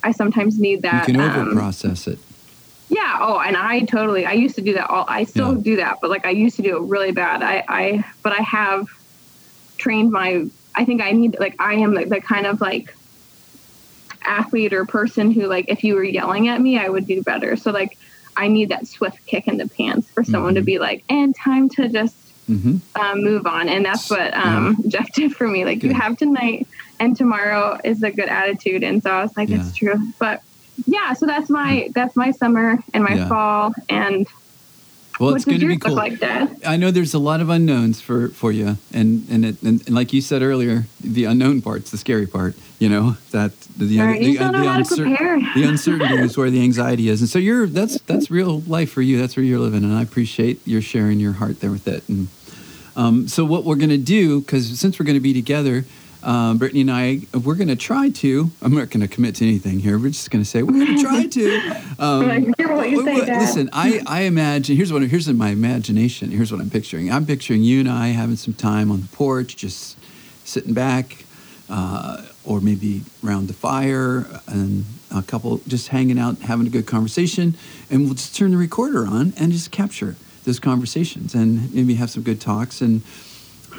I 0.04 0.12
sometimes 0.12 0.60
need 0.60 0.82
that. 0.82 1.08
You 1.08 1.14
can 1.14 1.20
over 1.20 1.52
process 1.52 2.06
um, 2.06 2.14
it. 2.14 2.18
Yeah. 2.88 3.18
Oh, 3.20 3.40
and 3.40 3.56
I 3.56 3.80
totally. 3.80 4.24
I 4.24 4.32
used 4.32 4.54
to 4.54 4.62
do 4.62 4.74
that. 4.74 4.88
All 4.88 5.04
I 5.08 5.24
still 5.24 5.56
yeah. 5.56 5.62
do 5.62 5.76
that, 5.76 5.98
but 6.00 6.10
like 6.10 6.24
I 6.24 6.30
used 6.30 6.54
to 6.56 6.62
do 6.62 6.76
it 6.76 6.82
really 6.82 7.10
bad. 7.10 7.42
I, 7.42 7.64
I, 7.68 8.04
but 8.22 8.32
I 8.32 8.42
have 8.42 8.88
trained 9.76 10.12
my. 10.12 10.46
I 10.76 10.84
think 10.84 11.02
I 11.02 11.10
need 11.10 11.36
like 11.40 11.56
I 11.60 11.74
am 11.74 11.94
the, 11.94 12.04
the 12.04 12.20
kind 12.20 12.46
of 12.46 12.60
like 12.60 12.94
athlete 14.22 14.72
or 14.72 14.84
person 14.84 15.32
who 15.32 15.46
like 15.46 15.68
if 15.68 15.82
you 15.82 15.96
were 15.96 16.04
yelling 16.04 16.46
at 16.46 16.60
me, 16.60 16.78
I 16.78 16.88
would 16.88 17.08
do 17.08 17.20
better. 17.22 17.56
So 17.56 17.72
like 17.72 17.98
I 18.36 18.48
need 18.48 18.68
that 18.68 18.86
swift 18.86 19.24
kick 19.26 19.48
in 19.48 19.56
the 19.56 19.68
pants 19.68 20.10
for 20.10 20.24
someone 20.24 20.54
mm-hmm. 20.54 20.60
to 20.60 20.64
be 20.64 20.78
like, 20.78 21.04
and 21.08 21.34
time 21.34 21.68
to 21.70 21.88
just 21.88 22.16
mm-hmm. 22.48 22.76
um, 23.00 23.22
move 23.22 23.46
on. 23.46 23.68
And 23.68 23.84
that's 23.84 24.10
what 24.10 24.34
um, 24.34 24.76
yeah. 24.80 24.88
Jeff 24.88 25.12
did 25.12 25.34
for 25.34 25.48
me. 25.48 25.64
Like, 25.64 25.80
good. 25.80 25.88
you 25.88 25.94
have 25.94 26.16
tonight, 26.16 26.66
and 27.00 27.16
tomorrow 27.16 27.78
is 27.84 28.02
a 28.02 28.10
good 28.10 28.28
attitude. 28.28 28.82
And 28.82 29.02
so 29.02 29.10
I 29.10 29.22
was 29.22 29.36
like, 29.36 29.48
yeah. 29.48 29.60
it's 29.60 29.74
true. 29.74 29.94
But 30.18 30.42
yeah, 30.86 31.14
so 31.14 31.26
that's 31.26 31.48
my 31.48 31.90
that's 31.94 32.16
my 32.16 32.30
summer 32.32 32.78
and 32.92 33.04
my 33.04 33.14
yeah. 33.14 33.28
fall 33.28 33.72
and 33.88 34.26
well, 35.18 35.34
it's 35.34 35.44
going 35.44 35.60
to 35.60 35.66
be 35.66 35.78
cool. 35.78 35.94
Like, 35.94 36.22
I 36.66 36.76
know 36.76 36.90
there's 36.90 37.14
a 37.14 37.18
lot 37.18 37.40
of 37.40 37.48
unknowns 37.48 38.00
for, 38.00 38.28
for 38.28 38.52
you, 38.52 38.76
and 38.92 39.26
and, 39.30 39.44
it, 39.44 39.62
and, 39.62 39.84
and 39.86 39.94
like 39.94 40.12
you 40.12 40.20
said 40.20 40.42
earlier, 40.42 40.86
the 41.00 41.24
unknown 41.24 41.62
part's 41.62 41.90
the 41.90 41.98
scary 41.98 42.26
part. 42.26 42.54
You 42.78 42.88
know 42.88 43.16
that 43.30 43.58
the 43.78 43.86
the, 43.86 44.00
right. 44.00 44.20
the, 44.20 44.36
the, 44.36 44.44
the, 44.44 45.50
the 45.54 45.62
uncertainty 45.68 46.14
is 46.16 46.36
where 46.36 46.50
the 46.50 46.62
anxiety 46.62 47.08
is, 47.08 47.20
and 47.20 47.30
so 47.30 47.38
you're 47.38 47.66
that's 47.66 48.00
that's 48.02 48.30
real 48.30 48.60
life 48.60 48.90
for 48.90 49.02
you. 49.02 49.18
That's 49.18 49.36
where 49.36 49.44
you're 49.44 49.60
living, 49.60 49.84
and 49.84 49.94
I 49.94 50.02
appreciate 50.02 50.60
your 50.66 50.82
sharing 50.82 51.18
your 51.18 51.32
heart 51.32 51.60
there 51.60 51.70
with 51.70 51.88
it. 51.88 52.06
And 52.08 52.28
um, 52.96 53.28
so 53.28 53.44
what 53.44 53.64
we're 53.64 53.76
going 53.76 53.90
to 53.90 53.98
do, 53.98 54.40
because 54.40 54.78
since 54.78 54.98
we're 54.98 55.06
going 55.06 55.16
to 55.16 55.20
be 55.20 55.34
together 55.34 55.84
um, 56.26 56.58
Brittany 56.58 56.80
and 56.80 56.90
I, 56.90 57.20
we're 57.32 57.54
going 57.54 57.68
to 57.68 57.76
try 57.76 58.10
to. 58.10 58.50
I'm 58.60 58.74
not 58.74 58.90
going 58.90 59.00
to 59.00 59.08
commit 59.08 59.36
to 59.36 59.46
anything 59.46 59.78
here. 59.78 59.96
We're 59.96 60.08
just 60.08 60.28
going 60.32 60.42
to 60.42 60.48
say 60.48 60.64
we're 60.64 60.72
going 60.72 60.96
to 60.96 61.02
try 61.02 61.26
to. 61.26 61.82
Um, 61.98 62.52
what 62.52 62.90
you 62.90 63.02
say, 63.04 63.24
Listen, 63.38 63.70
I, 63.72 64.02
I 64.06 64.22
imagine. 64.22 64.76
Here's 64.76 64.92
what. 64.92 65.00
Here's 65.02 65.28
in 65.28 65.38
my 65.38 65.48
imagination. 65.48 66.30
Here's 66.30 66.52
what 66.52 66.60
I'm 66.60 66.68
picturing. 66.68 67.10
I'm 67.10 67.24
picturing 67.24 67.62
you 67.62 67.80
and 67.80 67.88
I 67.88 68.08
having 68.08 68.36
some 68.36 68.52
time 68.52 68.90
on 68.90 69.00
the 69.00 69.08
porch, 69.08 69.56
just 69.56 69.96
sitting 70.44 70.74
back, 70.74 71.24
uh, 71.70 72.22
or 72.44 72.60
maybe 72.60 73.00
around 73.24 73.48
the 73.48 73.54
fire, 73.54 74.26
and 74.46 74.84
a 75.10 75.22
couple 75.22 75.62
just 75.66 75.88
hanging 75.88 76.18
out, 76.18 76.40
having 76.40 76.66
a 76.66 76.70
good 76.70 76.86
conversation, 76.86 77.54
and 77.90 78.04
we'll 78.04 78.14
just 78.14 78.36
turn 78.36 78.50
the 78.50 78.58
recorder 78.58 79.06
on 79.06 79.32
and 79.38 79.52
just 79.52 79.70
capture 79.70 80.16
those 80.44 80.60
conversations, 80.60 81.34
and 81.34 81.72
maybe 81.74 81.94
have 81.94 82.10
some 82.10 82.22
good 82.22 82.42
talks, 82.42 82.82
and 82.82 83.00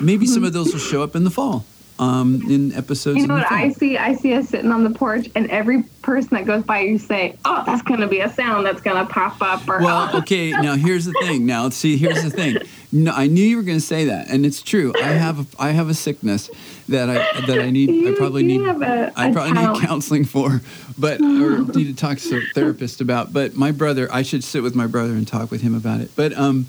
maybe 0.02 0.26
some 0.26 0.44
of 0.44 0.54
those 0.54 0.74
will 0.74 0.80
show 0.80 1.04
up 1.04 1.16
in 1.16 1.24
the 1.24 1.30
fall 1.30 1.66
um, 2.00 2.42
in 2.50 2.74
episodes. 2.74 3.20
You 3.20 3.28
know 3.28 3.36
what 3.36 3.52
I 3.52 3.72
see? 3.72 3.98
I 3.98 4.14
see 4.14 4.34
us 4.34 4.50
sitting 4.50 4.72
on 4.72 4.84
the 4.84 4.90
porch, 4.92 5.28
and 5.36 5.50
every 5.50 5.84
person 6.02 6.30
that 6.32 6.46
goes 6.46 6.64
by, 6.64 6.82
you 6.82 6.98
say, 6.98 7.36
"Oh, 7.46 7.64
that's 7.66 7.82
going 7.82 8.00
to 8.02 8.08
be 8.08 8.20
a 8.20 8.30
sound 8.30 8.66
that's 8.66 8.82
going 8.82 9.06
to 9.06 9.12
pop 9.12 9.42
up." 9.42 9.68
Or, 9.68 9.80
well, 9.80 10.16
okay. 10.18 10.52
Now 10.52 10.76
here's 10.76 11.06
the 11.06 11.14
thing. 11.22 11.46
Now 11.46 11.70
see, 11.70 11.98
here's 11.98 12.24
the 12.24 12.30
thing. 12.30 12.58
No, 12.92 13.12
I 13.12 13.28
knew 13.28 13.44
you 13.44 13.58
were 13.58 13.64
going 13.64 13.80
to 13.80 13.86
say 13.86 14.06
that, 14.06 14.30
and 14.30 14.46
it's 14.46 14.62
true. 14.62 14.94
I 14.96 15.10
have 15.10 15.40
a, 15.40 15.62
I 15.62 15.72
have 15.72 15.90
a 15.90 15.94
sickness 15.94 16.50
that 16.88 17.10
I 17.10 17.46
that 17.48 17.60
I 17.60 17.70
need. 17.70 17.90
You, 17.90 18.14
I 18.14 18.16
probably 18.16 18.44
need. 18.44 18.62
A, 18.62 19.12
I 19.16 19.32
probably 19.32 19.54
talent. 19.54 19.82
need 19.82 19.88
counseling 19.88 20.26
for, 20.26 20.62
but 20.98 21.20
or 21.20 21.60
need 21.60 21.88
to 21.88 21.96
talk 21.96 22.18
to 22.20 22.38
a 22.38 22.42
therapist 22.54 23.02
about. 23.02 23.34
But 23.34 23.56
my 23.56 23.72
brother, 23.72 24.08
I 24.12 24.22
should 24.22 24.44
sit 24.44 24.64
with 24.64 24.76
my 24.76 24.88
brother 24.88 25.14
and 25.14 25.28
talk 25.28 25.52
with 25.52 25.62
him 25.62 25.76
about 25.76 26.02
it. 26.02 26.12
But 26.16 26.38
um 26.38 26.68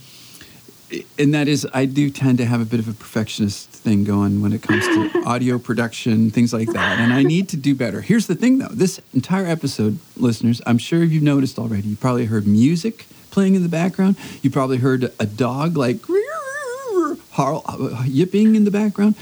and 1.18 1.34
that 1.34 1.48
is 1.48 1.66
i 1.74 1.84
do 1.84 2.10
tend 2.10 2.38
to 2.38 2.44
have 2.44 2.60
a 2.60 2.64
bit 2.64 2.80
of 2.80 2.88
a 2.88 2.92
perfectionist 2.92 3.68
thing 3.70 4.04
going 4.04 4.40
when 4.40 4.52
it 4.52 4.62
comes 4.62 4.84
to 4.86 5.22
audio 5.26 5.58
production 5.58 6.30
things 6.30 6.52
like 6.52 6.68
that 6.72 6.98
and 6.98 7.12
i 7.12 7.22
need 7.22 7.48
to 7.48 7.56
do 7.56 7.74
better. 7.74 8.00
Here's 8.00 8.26
the 8.26 8.34
thing 8.34 8.58
though. 8.58 8.68
This 8.68 9.00
entire 9.14 9.46
episode 9.46 9.98
listeners 10.16 10.60
i'm 10.66 10.78
sure 10.78 11.02
you've 11.04 11.22
noticed 11.22 11.58
already. 11.58 11.88
You 11.88 11.96
probably 11.96 12.26
heard 12.26 12.46
music 12.46 13.06
playing 13.30 13.54
in 13.54 13.62
the 13.62 13.68
background. 13.68 14.16
You 14.42 14.50
probably 14.50 14.78
heard 14.78 15.12
a 15.18 15.26
dog 15.26 15.76
like 15.76 15.98
yipping 18.06 18.56
in 18.56 18.64
the 18.64 18.70
background 18.70 19.14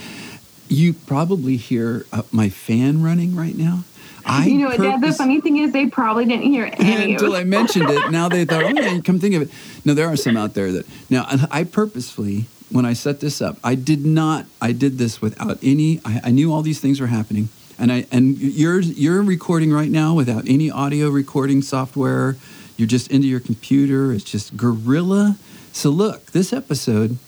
you 0.69 0.93
probably 0.93 1.57
hear 1.57 2.07
uh, 2.13 2.23
my 2.33 2.49
fan 2.49 3.03
running 3.03 3.37
right 3.37 3.57
now 3.57 3.85
I 4.27 4.47
you 4.47 4.59
know, 4.59 4.71
purpose- 4.71 4.85
Dad, 4.87 5.01
the 5.01 5.13
funny 5.13 5.41
thing 5.41 5.59
is 5.59 5.73
they 5.73 5.87
probably 5.87 6.25
didn't 6.25 6.51
hear 6.51 6.69
any 6.79 7.13
until 7.13 7.37
I 7.37 7.45
mentioned 7.45 7.89
it. 7.89 8.11
Now 8.11 8.29
they 8.29 8.45
thought, 8.45 8.65
oh 8.65 8.69
yeah, 8.69 9.01
come 9.01 9.21
think 9.21 9.35
of 9.37 9.43
it. 9.43 9.51
No, 9.85 9.95
there 9.95 10.09
are 10.09 10.17
some 10.17 10.37
out 10.37 10.55
there 10.55 10.73
that 10.73 10.87
now 11.09 11.27
I 11.51 11.65
purposefully 11.65 12.47
when 12.71 12.85
I 12.85 12.95
set 12.95 13.21
this 13.21 13.41
up, 13.41 13.59
I 13.63 13.77
did 13.77 14.05
not. 14.05 14.47
I 14.61 14.73
did 14.73 14.99
this 14.99 15.23
without 15.23 15.59
any. 15.63 16.01
I, 16.05 16.21
I 16.25 16.31
knew 16.31 16.53
all 16.53 16.63
these 16.63 16.81
things 16.81 17.01
were 17.01 17.07
happening, 17.07 17.49
and 17.79 17.93
I 17.93 18.07
and 18.11 18.37
you're 18.37 18.81
you're 18.81 19.23
recording 19.23 19.73
right 19.73 19.91
now 19.91 20.15
without 20.15 20.49
any 20.49 20.71
audio 20.71 21.09
recording 21.09 21.63
software. 21.63 22.37
You're 22.77 22.89
just 22.89 23.11
into 23.11 23.29
your 23.29 23.41
computer. 23.41 24.13
It's 24.13 24.25
just 24.25 24.57
guerrilla. 24.57 25.39
So 25.73 25.91
look, 25.91 26.27
this 26.33 26.53
episode 26.53 27.19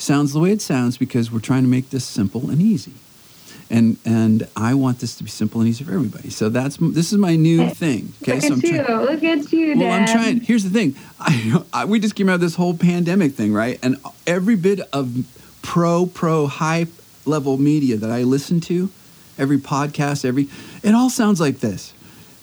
sounds 0.00 0.32
the 0.32 0.40
way 0.40 0.50
it 0.52 0.62
sounds 0.62 0.98
because 0.98 1.30
we're 1.30 1.40
trying 1.40 1.62
to 1.62 1.68
make 1.68 1.90
this 1.90 2.04
simple 2.04 2.50
and 2.50 2.60
easy 2.60 2.94
and 3.70 3.96
and 4.04 4.48
I 4.56 4.74
want 4.74 4.98
this 4.98 5.16
to 5.16 5.24
be 5.24 5.30
simple 5.30 5.60
and 5.60 5.70
easy 5.70 5.84
for 5.84 5.94
everybody. 5.94 6.30
So 6.30 6.48
that's 6.48 6.76
this 6.76 7.12
is 7.12 7.18
my 7.18 7.36
new 7.36 7.70
thing. 7.70 8.12
Okay, 8.22 8.34
Look 8.34 8.42
so 8.42 8.52
I'm 8.54 8.58
at 8.58 8.64
you. 8.64 8.84
Trying, 8.84 9.00
Look 9.00 9.24
at 9.24 9.52
you, 9.52 9.78
Well, 9.78 9.92
I'm 9.92 10.06
trying. 10.06 10.40
Here's 10.40 10.64
the 10.64 10.70
thing. 10.70 10.96
I, 11.20 11.62
I, 11.72 11.84
we 11.84 12.00
just 12.00 12.16
came 12.16 12.28
out 12.28 12.34
of 12.34 12.40
this 12.40 12.56
whole 12.56 12.76
pandemic 12.76 13.32
thing, 13.32 13.52
right? 13.52 13.78
And 13.82 13.96
every 14.26 14.56
bit 14.56 14.80
of 14.92 15.24
pro 15.62 16.06
pro 16.06 16.46
high 16.46 16.86
level 17.24 17.58
media 17.58 17.96
that 17.96 18.10
I 18.10 18.24
listen 18.24 18.60
to, 18.62 18.90
every 19.38 19.58
podcast, 19.58 20.24
every 20.24 20.48
it 20.82 20.94
all 20.94 21.10
sounds 21.10 21.40
like 21.40 21.60
this. 21.60 21.94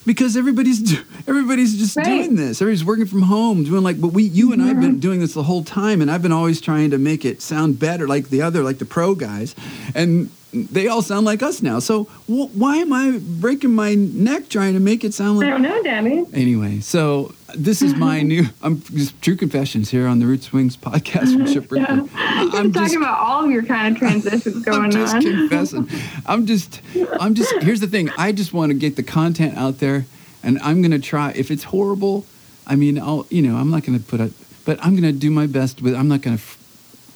Because 0.08 0.38
everybody's 0.38 0.98
everybody's 1.28 1.76
just 1.76 1.94
right. 1.94 2.06
doing 2.06 2.34
this. 2.34 2.62
Everybody's 2.62 2.82
working 2.82 3.04
from 3.04 3.20
home, 3.20 3.64
doing 3.64 3.82
like. 3.82 4.00
But 4.00 4.08
we, 4.08 4.22
you 4.22 4.54
and. 4.54 4.62
I've 4.62 4.80
been 4.80 4.92
mm-hmm. 4.92 5.00
doing 5.00 5.20
this 5.20 5.34
the 5.34 5.42
whole 5.42 5.62
time, 5.62 6.00
and 6.00 6.10
I've 6.10 6.22
been 6.22 6.32
always 6.32 6.62
trying 6.62 6.92
to 6.92 6.98
make 6.98 7.26
it 7.26 7.42
sound 7.42 7.78
better, 7.78 8.08
like 8.08 8.30
the 8.30 8.40
other, 8.40 8.62
like 8.62 8.78
the 8.78 8.86
pro 8.86 9.14
guys. 9.14 9.54
And 9.94 10.30
they 10.52 10.88
all 10.88 11.02
sound 11.02 11.26
like 11.26 11.42
us 11.42 11.60
now. 11.62 11.78
So 11.78 12.04
wh- 12.26 12.54
why 12.56 12.76
am 12.76 12.92
I 12.92 13.18
breaking 13.22 13.72
my 13.72 13.94
neck 13.94 14.48
trying 14.48 14.74
to 14.74 14.80
make 14.80 15.04
it 15.04 15.12
sound 15.12 15.38
like? 15.38 15.46
I 15.46 15.50
don't 15.50 15.62
know, 15.62 15.82
Danny. 15.82 16.24
Anyway, 16.32 16.80
so 16.80 17.34
this 17.54 17.82
is 17.82 17.94
my 17.94 18.22
new. 18.22 18.46
I'm 18.62 18.80
just 18.80 19.20
true 19.20 19.36
confessions 19.36 19.90
here 19.90 20.06
on 20.06 20.18
the 20.18 20.26
Roots 20.26 20.52
Wings 20.52 20.76
podcast 20.76 21.34
from 21.34 21.46
Chip 21.46 21.70
Richter. 21.70 21.94
yeah. 21.94 22.06
I'm 22.14 22.72
talking 22.72 22.72
just, 22.72 22.96
about 22.96 23.18
all 23.18 23.44
of 23.44 23.50
your 23.50 23.62
kind 23.62 23.94
of 23.94 23.98
transitions 23.98 24.64
going 24.64 24.84
I'm 24.84 24.90
just 24.90 25.16
on. 25.16 25.22
confessing. 25.22 25.88
I'm 26.26 26.46
just. 26.46 26.80
I'm 27.20 27.34
just. 27.34 27.62
Here's 27.62 27.80
the 27.80 27.86
thing. 27.86 28.10
I 28.16 28.32
just 28.32 28.52
want 28.52 28.70
to 28.70 28.78
get 28.78 28.96
the 28.96 29.02
content 29.02 29.56
out 29.56 29.78
there, 29.80 30.06
and 30.42 30.58
I'm 30.60 30.80
gonna 30.80 30.98
try. 30.98 31.32
If 31.32 31.50
it's 31.50 31.64
horrible, 31.64 32.24
I 32.66 32.74
mean, 32.76 32.98
I'll. 32.98 33.26
You 33.28 33.42
know, 33.42 33.56
I'm 33.56 33.70
not 33.70 33.84
gonna 33.84 33.98
put 33.98 34.20
it. 34.20 34.32
But 34.64 34.82
I'm 34.84 34.94
gonna 34.94 35.12
do 35.12 35.30
my 35.30 35.46
best 35.46 35.82
with. 35.82 35.94
I'm 35.94 36.08
not 36.08 36.22
gonna. 36.22 36.38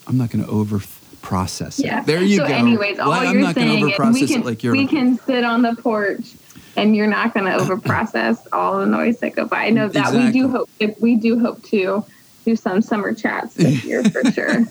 I'm 0.07 0.19
not 0.19 0.31
gonna 0.31 0.47
over 0.49 0.81
process 1.23 1.79
it. 1.79 1.87
Yeah. 1.87 2.03
There 2.03 2.23
you 2.23 2.39
so 2.39 2.49
go. 2.49 2.53
anyways, 2.53 2.99
all 2.99 3.11
well, 3.11 3.23
you're 3.23 3.33
I'm 3.33 3.41
not 3.41 3.55
saying 3.55 3.89
is 3.89 3.99
we 4.15 4.27
can, 4.27 4.43
like 4.43 4.63
you're 4.63 4.73
we 4.73 4.87
can 4.87 5.19
sit 5.19 5.45
on 5.45 5.63
the 5.63 5.75
porch 5.77 6.35
and 6.77 6.95
you're 6.95 7.07
not 7.07 7.33
going 7.33 7.47
to 7.51 7.55
over 7.55 7.77
process 7.79 8.47
all 8.53 8.79
the 8.79 8.87
noise 8.87 9.21
that 9.21 9.35
go 9.35 9.47
by. 9.47 9.67
I 9.67 9.71
know 9.71 9.89
that 9.89 10.09
exactly. 10.09 10.27
we 10.27 10.33
do 10.33 10.49
hope 10.49 10.71
if 10.79 11.01
we 11.01 11.17
do 11.17 11.39
hope 11.39 11.63
to 11.65 12.05
do 12.45 12.57
some 12.57 12.83
summer 12.83 13.15
chats 13.15 13.55
this 13.55 13.85
year 13.85 14.03
for 14.05 14.25
sure. 14.33 14.67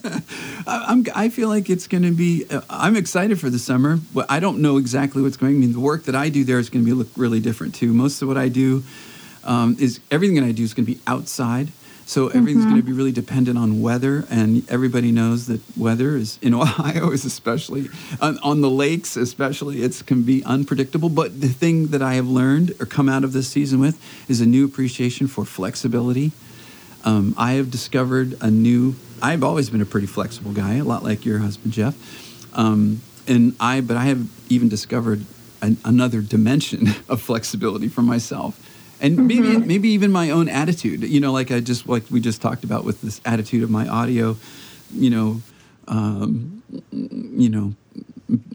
I'm, 0.67 1.05
I 1.15 1.29
feel 1.29 1.49
like 1.49 1.69
it's 1.69 1.87
going 1.87 2.03
to 2.03 2.11
be. 2.11 2.45
Uh, 2.49 2.61
I'm 2.69 2.95
excited 2.95 3.39
for 3.39 3.49
the 3.49 3.59
summer. 3.59 3.99
But 4.13 4.29
I 4.29 4.39
don't 4.39 4.61
know 4.61 4.77
exactly 4.77 5.21
what's 5.21 5.37
going. 5.37 5.55
I 5.55 5.59
mean, 5.59 5.73
the 5.73 5.79
work 5.79 6.03
that 6.03 6.15
I 6.15 6.29
do 6.29 6.43
there 6.43 6.59
is 6.59 6.69
going 6.69 6.83
to 6.83 6.89
be 6.89 6.93
look 6.93 7.09
really 7.15 7.39
different 7.39 7.75
too. 7.75 7.93
Most 7.93 8.21
of 8.21 8.27
what 8.27 8.37
I 8.37 8.49
do 8.49 8.83
um, 9.43 9.77
is 9.79 9.99
everything 10.11 10.35
that 10.35 10.43
I 10.43 10.51
do 10.51 10.63
is 10.63 10.73
going 10.73 10.85
to 10.85 10.91
be 10.91 10.99
outside. 11.07 11.69
So 12.05 12.27
everything's 12.27 12.63
mm-hmm. 12.63 12.71
going 12.71 12.81
to 12.81 12.85
be 12.85 12.91
really 12.91 13.11
dependent 13.11 13.57
on 13.57 13.81
weather, 13.81 14.25
and 14.29 14.69
everybody 14.69 15.11
knows 15.11 15.47
that 15.47 15.61
weather 15.77 16.17
is 16.17 16.39
in 16.41 16.53
Ohio 16.61 17.11
is 17.11 17.25
especially 17.25 17.89
on, 18.19 18.37
on, 18.39 18.61
the 18.61 18.69
lakes, 18.69 19.15
especially 19.15 19.83
it 19.83 20.03
can 20.05 20.23
be 20.23 20.43
unpredictable. 20.43 21.09
But 21.09 21.39
the 21.39 21.47
thing 21.47 21.87
that 21.87 22.01
I 22.01 22.15
have 22.15 22.27
learned 22.27 22.73
or 22.79 22.85
come 22.85 23.07
out 23.07 23.23
of 23.23 23.33
this 23.33 23.47
season 23.47 23.79
with 23.79 24.01
is 24.29 24.41
a 24.41 24.45
new 24.45 24.65
appreciation 24.65 25.27
for 25.27 25.45
flexibility. 25.45 26.31
Um, 27.03 27.33
I 27.37 27.53
have 27.53 27.71
discovered 27.71 28.37
a 28.41 28.51
new. 28.51 28.95
I've 29.21 29.43
always 29.43 29.69
been 29.69 29.81
a 29.81 29.85
pretty 29.85 30.07
flexible 30.07 30.51
guy, 30.51 30.75
a 30.75 30.83
lot 30.83 31.03
like 31.03 31.25
your 31.25 31.39
husband 31.39 31.73
Jeff, 31.73 31.95
um, 32.57 33.01
and 33.27 33.55
I. 33.59 33.81
But 33.81 33.97
I 33.97 34.05
have 34.05 34.27
even 34.49 34.69
discovered 34.69 35.25
an, 35.61 35.77
another 35.85 36.21
dimension 36.21 36.89
of 37.09 37.21
flexibility 37.21 37.87
for 37.87 38.01
myself 38.01 38.59
and 39.01 39.17
mm-hmm. 39.17 39.27
maybe 39.27 39.57
maybe 39.57 39.89
even 39.89 40.11
my 40.11 40.29
own 40.29 40.47
attitude. 40.47 41.03
You 41.03 41.19
know, 41.19 41.31
like 41.31 41.51
I 41.51 41.59
just 41.59 41.87
like 41.87 42.03
we 42.09 42.19
just 42.19 42.41
talked 42.41 42.63
about 42.63 42.85
with 42.85 43.01
this 43.01 43.19
attitude 43.25 43.63
of 43.63 43.69
my 43.69 43.87
audio. 43.87 44.37
You 44.93 45.09
know, 45.09 45.41
um, 45.87 46.63
you 46.91 47.49
know, 47.49 47.73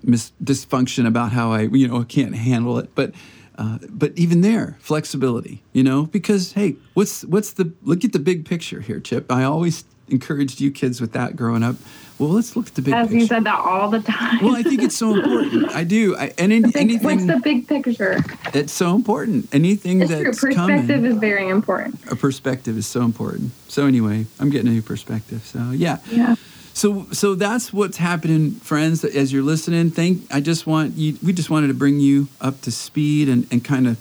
mis- 0.02 0.32
dysfunction 0.42 1.06
about 1.06 1.32
how 1.32 1.52
I 1.52 1.62
you 1.62 1.88
know 1.88 2.00
I 2.00 2.04
can't 2.04 2.34
handle 2.34 2.78
it, 2.78 2.94
but. 2.94 3.12
Uh, 3.58 3.78
but 3.88 4.12
even 4.16 4.42
there, 4.42 4.76
flexibility, 4.80 5.62
you 5.72 5.82
know, 5.82 6.04
because 6.04 6.52
hey, 6.52 6.76
what's 6.92 7.24
what's 7.24 7.54
the 7.54 7.72
look 7.84 8.04
at 8.04 8.12
the 8.12 8.18
big 8.18 8.44
picture 8.44 8.82
here, 8.82 9.00
Chip? 9.00 9.32
I 9.32 9.44
always 9.44 9.82
encouraged 10.08 10.60
you 10.60 10.70
kids 10.70 11.00
with 11.00 11.12
that 11.12 11.36
growing 11.36 11.62
up. 11.62 11.76
Well, 12.18 12.30
let's 12.30 12.56
look 12.56 12.68
at 12.68 12.74
the 12.74 12.82
big 12.82 12.94
As 12.94 13.08
picture. 13.08 13.20
you 13.20 13.26
said 13.26 13.44
that 13.44 13.58
all 13.58 13.90
the 13.90 14.00
time. 14.00 14.42
well, 14.42 14.56
I 14.56 14.62
think 14.62 14.82
it's 14.82 14.96
so 14.96 15.14
important. 15.14 15.70
I 15.72 15.84
do. 15.84 16.16
I, 16.16 16.32
and 16.38 16.52
in, 16.52 16.62
big, 16.62 16.76
anything. 16.76 17.04
What's 17.04 17.26
the 17.26 17.40
big 17.40 17.68
picture? 17.68 18.18
It's 18.54 18.72
so 18.72 18.94
important. 18.94 19.54
Anything 19.54 20.00
it's 20.00 20.10
that's 20.10 20.38
true. 20.38 20.54
Perspective 20.54 20.88
coming, 20.88 21.04
is 21.04 21.16
very 21.18 21.48
important. 21.48 22.00
A 22.10 22.16
perspective 22.16 22.78
is 22.78 22.86
so 22.86 23.02
important. 23.02 23.52
So 23.68 23.86
anyway, 23.86 24.26
I'm 24.40 24.48
getting 24.48 24.68
a 24.68 24.72
new 24.72 24.82
perspective. 24.82 25.44
So 25.44 25.72
yeah. 25.72 25.98
Yeah. 26.10 26.36
So 26.72 27.06
so 27.12 27.34
that's 27.34 27.72
what's 27.72 27.98
happening, 27.98 28.52
friends. 28.52 29.04
As 29.04 29.32
you're 29.32 29.42
listening, 29.42 29.90
thank. 29.90 30.22
I 30.34 30.40
just 30.40 30.66
want 30.66 30.96
you. 30.96 31.18
We 31.22 31.32
just 31.32 31.50
wanted 31.50 31.68
to 31.68 31.74
bring 31.74 32.00
you 32.00 32.28
up 32.40 32.62
to 32.62 32.70
speed 32.70 33.28
and 33.28 33.46
and 33.50 33.64
kind 33.64 33.86
of 33.86 33.98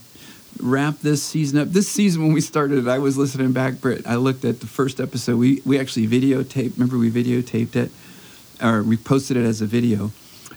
wrap 0.62 1.00
this 1.00 1.24
season 1.24 1.60
up. 1.60 1.70
This 1.70 1.88
season, 1.90 2.24
when 2.24 2.34
we 2.34 2.42
started, 2.42 2.88
I 2.88 3.00
was 3.00 3.18
listening 3.18 3.52
back, 3.52 3.82
Britt. 3.82 4.08
I 4.08 4.16
looked 4.16 4.46
at 4.46 4.60
the 4.62 4.68
first 4.68 5.00
episode. 5.00 5.38
We 5.38 5.62
we 5.66 5.80
actually 5.80 6.08
videotaped. 6.08 6.74
Remember, 6.74 6.98
we 6.98 7.12
videotaped 7.12 7.76
it, 7.76 7.92
or 8.62 8.84
we 8.84 8.98
posted 8.98 9.38
it 9.38 9.46
as 9.46 9.62
a 9.62 9.66
video, 9.66 10.12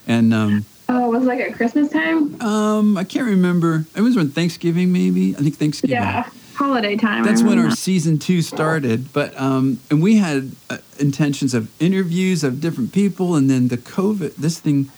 and. 0.07 0.33
Um, 0.35 0.65
Oh, 0.91 1.13
it 1.13 1.19
was 1.19 1.27
like 1.27 1.39
at 1.39 1.55
Christmas 1.55 1.91
time? 1.91 2.41
Um, 2.41 2.97
I 2.97 3.05
can't 3.05 3.27
remember. 3.27 3.85
It 3.95 4.01
was 4.01 4.17
on 4.17 4.31
Thanksgiving, 4.31 4.91
maybe. 4.91 5.37
I 5.37 5.41
think 5.41 5.57
Thanksgiving. 5.57 5.97
Yeah, 5.97 6.27
holiday 6.55 6.97
time. 6.97 7.25
That's 7.25 7.43
when 7.43 7.59
our 7.59 7.69
that. 7.69 7.77
season 7.77 8.19
two 8.19 8.41
started. 8.41 9.13
But 9.13 9.39
um, 9.39 9.81
and 9.91 10.01
we 10.03 10.17
had 10.17 10.53
uh, 10.71 10.79
intentions 10.99 11.53
of 11.53 11.71
interviews 11.79 12.43
of 12.43 12.63
different 12.63 12.95
people, 12.95 13.35
and 13.35 13.51
then 13.51 13.69
the 13.69 13.77
COVID, 13.77 14.37
this 14.37 14.61
thing, 14.61 14.91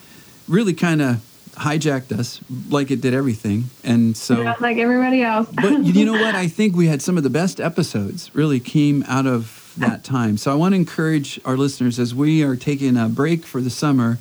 really 0.47 0.75
kind 0.75 1.03
of 1.03 1.27
hijacked 1.55 2.17
us 2.17 2.41
like 2.69 2.93
it 2.93 3.01
did 3.01 3.13
everything. 3.13 3.65
And 3.83 4.17
so, 4.17 4.43
yeah, 4.43 4.55
like 4.61 4.79
everybody 4.79 5.23
else. 5.23 5.49
but 5.53 5.83
you 5.85 6.05
know 6.05 6.13
what? 6.25 6.37
I 6.37 6.47
think 6.47 6.77
we 6.77 6.87
had 6.87 7.03
some 7.03 7.17
of 7.17 7.25
the 7.25 7.31
best 7.31 7.61
episodes. 7.61 8.33
Really 8.33 8.61
came 8.61 9.05
out 9.09 9.27
of 9.27 9.60
that 9.79 10.05
time. 10.05 10.37
So 10.37 10.51
I 10.51 10.55
want 10.55 10.73
to 10.73 10.77
encourage 10.77 11.41
our 11.45 11.57
listeners 11.57 11.99
as 11.99 12.15
we 12.15 12.43
are 12.43 12.57
taking 12.57 12.97
a 12.97 13.09
break 13.09 13.45
for 13.45 13.61
the 13.61 13.71
summer 13.71 14.19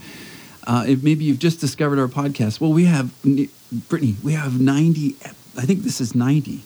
uh, 0.70 0.86
if 0.88 1.02
maybe 1.02 1.26
you've 1.26 1.40
just 1.40 1.60
discovered 1.60 1.98
our 1.98 2.08
podcast, 2.08 2.62
well, 2.62 2.72
we 2.72 2.86
have 2.86 3.12
Brittany. 3.90 4.16
We 4.24 4.34
have 4.34 4.62
ninety. 4.62 5.16
I 5.58 5.64
think 5.64 5.82
this 5.82 6.00
is 6.00 6.14
ninety. 6.14 6.62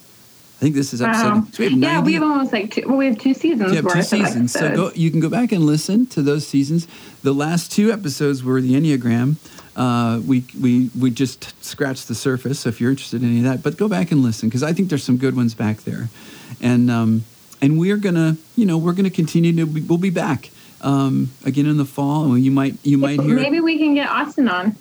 I 0.57 0.59
think 0.59 0.75
this 0.75 0.93
is 0.93 1.01
episode. 1.01 1.33
Wow. 1.33 1.47
So 1.53 1.63
we 1.63 1.69
yeah, 1.69 2.01
we 2.01 2.13
have 2.15 2.23
almost 2.23 2.51
like 2.51 2.71
two. 2.71 2.83
Well, 2.85 2.97
we 2.97 3.05
have 3.05 3.17
two 3.17 3.33
seasons. 3.33 3.71
You 3.71 3.81
have 3.81 3.93
two 3.93 4.01
seasons. 4.01 4.51
So 4.51 4.75
go, 4.75 4.91
you 4.93 5.09
can 5.09 5.21
go 5.21 5.29
back 5.29 5.53
and 5.53 5.65
listen 5.65 6.05
to 6.07 6.21
those 6.21 6.45
seasons. 6.45 6.85
The 7.21 7.33
last 7.33 7.71
two 7.71 7.93
episodes 7.93 8.43
were 8.43 8.59
the 8.59 8.73
Enneagram. 8.73 9.37
Uh, 9.75 10.19
we 10.25 10.43
we 10.59 10.89
we 10.99 11.09
just 11.09 11.63
scratched 11.63 12.09
the 12.09 12.15
surface. 12.15 12.59
So 12.59 12.69
if 12.69 12.81
you're 12.81 12.91
interested 12.91 13.23
in 13.23 13.29
any 13.29 13.37
of 13.39 13.45
that, 13.45 13.63
but 13.63 13.77
go 13.77 13.87
back 13.87 14.11
and 14.11 14.21
listen 14.21 14.49
because 14.49 14.63
I 14.63 14.73
think 14.73 14.89
there's 14.89 15.03
some 15.03 15.17
good 15.17 15.35
ones 15.37 15.53
back 15.53 15.77
there, 15.83 16.09
and 16.61 16.91
um, 16.91 17.23
and 17.63 17.79
we're 17.79 17.97
gonna 17.97 18.37
you 18.55 18.65
know 18.65 18.77
we're 18.77 18.93
gonna 18.93 19.09
continue 19.09 19.55
to 19.55 19.65
be, 19.65 19.81
we'll 19.81 19.97
be 19.97 20.09
back 20.09 20.51
um, 20.81 21.31
again 21.45 21.65
in 21.65 21.77
the 21.77 21.85
fall. 21.85 22.33
and 22.33 22.43
you 22.43 22.51
might 22.51 22.75
you 22.83 22.97
might 22.97 23.19
hear. 23.19 23.35
Maybe 23.35 23.61
we 23.61 23.79
can 23.79 23.95
get 23.95 24.09
Austin 24.09 24.47
on. 24.49 24.75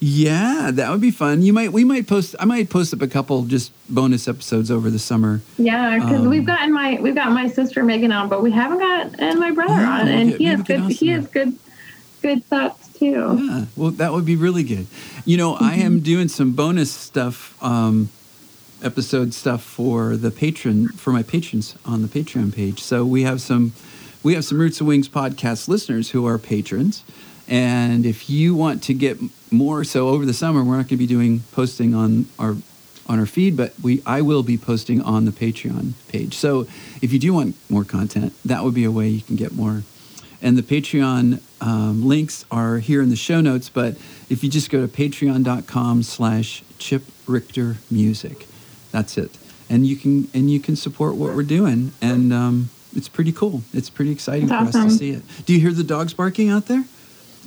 Yeah, 0.00 0.70
that 0.72 0.90
would 0.90 1.00
be 1.00 1.12
fun. 1.12 1.42
You 1.42 1.52
might 1.52 1.72
we 1.72 1.84
might 1.84 2.08
post. 2.08 2.34
I 2.40 2.44
might 2.44 2.70
post 2.70 2.92
up 2.92 3.02
a 3.02 3.06
couple 3.06 3.44
just 3.44 3.70
bonus 3.88 4.26
episodes 4.26 4.70
over 4.70 4.90
the 4.90 4.98
summer. 4.98 5.42
Yeah, 5.58 5.98
because 5.98 6.22
um, 6.22 6.28
we've 6.28 6.46
gotten 6.46 6.72
my 6.72 6.98
we've 7.00 7.14
got 7.14 7.30
my 7.30 7.46
sister 7.48 7.84
Megan 7.84 8.10
on, 8.10 8.28
but 8.28 8.42
we 8.42 8.50
haven't 8.50 8.78
got 8.78 9.20
and 9.20 9.38
my 9.38 9.52
brother 9.52 9.74
yeah, 9.74 10.00
on, 10.00 10.08
and 10.08 10.30
he 10.30 10.46
has 10.46 10.62
good 10.62 10.90
he 10.90 11.08
has 11.08 11.28
good 11.28 11.56
good 12.22 12.44
thoughts 12.46 12.98
too. 12.98 13.46
Yeah, 13.46 13.64
well, 13.76 13.90
that 13.92 14.12
would 14.12 14.24
be 14.24 14.36
really 14.36 14.64
good. 14.64 14.86
You 15.24 15.36
know, 15.36 15.54
mm-hmm. 15.54 15.64
I 15.64 15.74
am 15.74 16.00
doing 16.00 16.28
some 16.28 16.52
bonus 16.52 16.90
stuff. 16.90 17.62
Um, 17.62 18.08
episode 18.84 19.34
stuff 19.34 19.62
for 19.62 20.16
the 20.16 20.30
patron 20.30 20.88
for 20.88 21.12
my 21.12 21.22
patrons 21.22 21.76
on 21.84 22.02
the 22.02 22.08
patreon 22.08 22.54
page 22.54 22.80
so 22.80 23.04
we 23.04 23.22
have 23.22 23.40
some 23.40 23.72
we 24.22 24.34
have 24.34 24.44
some 24.44 24.58
Roots 24.58 24.78
and 24.78 24.86
Wings 24.86 25.08
podcast 25.08 25.66
listeners 25.66 26.10
who 26.10 26.26
are 26.26 26.38
patrons. 26.38 27.02
And 27.48 28.06
if 28.06 28.30
you 28.30 28.54
want 28.54 28.82
to 28.84 28.94
get 28.94 29.18
more, 29.50 29.82
so 29.82 30.08
over 30.08 30.24
the 30.24 30.32
summer, 30.32 30.62
we're 30.62 30.76
not 30.76 30.88
going 30.88 30.88
to 30.88 30.96
be 30.96 31.06
doing 31.06 31.42
posting 31.52 31.94
on 31.94 32.26
our 32.38 32.56
on 33.08 33.18
our 33.18 33.26
feed, 33.26 33.56
but 33.56 33.74
we 33.82 34.00
I 34.06 34.22
will 34.22 34.44
be 34.44 34.56
posting 34.56 35.02
on 35.02 35.24
the 35.24 35.32
Patreon 35.32 35.94
page. 36.08 36.36
So 36.36 36.68
if 37.02 37.12
you 37.12 37.18
do 37.18 37.34
want 37.34 37.56
more 37.68 37.82
content, 37.84 38.32
that 38.44 38.62
would 38.62 38.74
be 38.74 38.84
a 38.84 38.92
way 38.92 39.08
you 39.08 39.22
can 39.22 39.34
get 39.34 39.52
more. 39.52 39.82
And 40.40 40.56
the 40.56 40.62
Patreon 40.62 41.40
um, 41.60 42.06
links 42.06 42.44
are 42.50 42.78
here 42.78 43.02
in 43.02 43.10
the 43.10 43.16
show 43.16 43.40
notes. 43.40 43.68
But 43.68 43.96
if 44.30 44.44
you 44.44 44.50
just 44.50 44.70
go 44.70 44.86
to 44.86 44.88
patreon.com 44.88 46.04
slash 46.04 46.62
Chip 46.78 47.02
Richter 47.26 47.76
Music, 47.90 48.46
that's 48.92 49.18
it. 49.18 49.36
And 49.68 49.86
you 49.86 49.96
can 49.96 50.28
and 50.34 50.50
you 50.50 50.60
can 50.60 50.76
support 50.76 51.16
what 51.16 51.34
we're 51.34 51.42
doing. 51.42 51.92
And 52.00 52.32
um, 52.32 52.70
it's 52.94 53.08
pretty 53.08 53.32
cool. 53.32 53.62
It's 53.72 53.90
pretty 53.90 54.12
exciting 54.12 54.48
for 54.48 54.54
awesome. 54.54 54.86
us 54.86 54.92
to 54.92 54.98
see 54.98 55.10
it. 55.10 55.22
Do 55.46 55.52
you 55.54 55.60
hear 55.60 55.72
the 55.72 55.84
dogs 55.84 56.14
barking 56.14 56.50
out 56.50 56.66
there? 56.66 56.84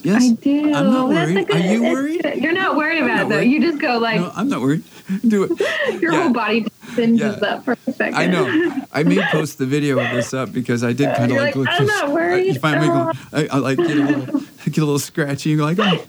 Yes. 0.06 0.24
I 0.24 0.30
do. 0.36 0.74
I'm 0.74 0.92
not 0.92 1.10
worried. 1.10 1.48
Good, 1.48 1.56
Are 1.56 1.74
you 1.74 1.82
worried? 1.82 2.26
You're 2.36 2.54
not 2.54 2.76
worried 2.76 3.02
about 3.02 3.26
it 3.26 3.30
though. 3.30 3.36
Worried. 3.38 3.52
You 3.52 3.62
just 3.62 3.82
go 3.82 3.98
like. 3.98 4.22
No, 4.22 4.32
I'm 4.36 4.48
not 4.48 4.62
worried. 4.62 4.84
Do 5.28 5.44
it. 5.44 5.60
Your 6.02 6.14
yeah. 6.14 6.24
whole 6.24 6.34
body 6.34 6.68
singes 6.94 7.38
yeah. 7.42 7.48
up 7.48 7.66
for 7.66 7.76
a 7.88 7.92
second. 7.92 8.16
I 8.16 8.28
know. 8.28 8.86
I 8.92 9.02
may 9.02 9.20
post 9.32 9.58
the 9.58 9.66
video 9.66 10.00
of 10.00 10.12
this 10.12 10.34
up 10.34 10.54
because 10.54 10.84
I 10.84 10.94
did 10.94 11.16
kind 11.16 11.32
of 11.32 11.38
like, 11.38 11.56
like. 11.56 11.68
I'm 11.72 11.88
not 11.88 12.12
worried. 12.12 12.46
You 12.46 12.60
finally 12.60 12.88
go. 12.88 13.12
I, 13.34 13.48
I, 13.48 13.58
like 13.58 13.78
get 13.80 13.98
a 13.98 14.04
little, 14.04 14.40
get 14.66 14.78
a 14.78 14.86
little 14.86 15.00
scratchy. 15.00 15.50
You 15.50 15.58
go 15.58 15.64
like, 15.64 15.80
oh. 15.80 16.06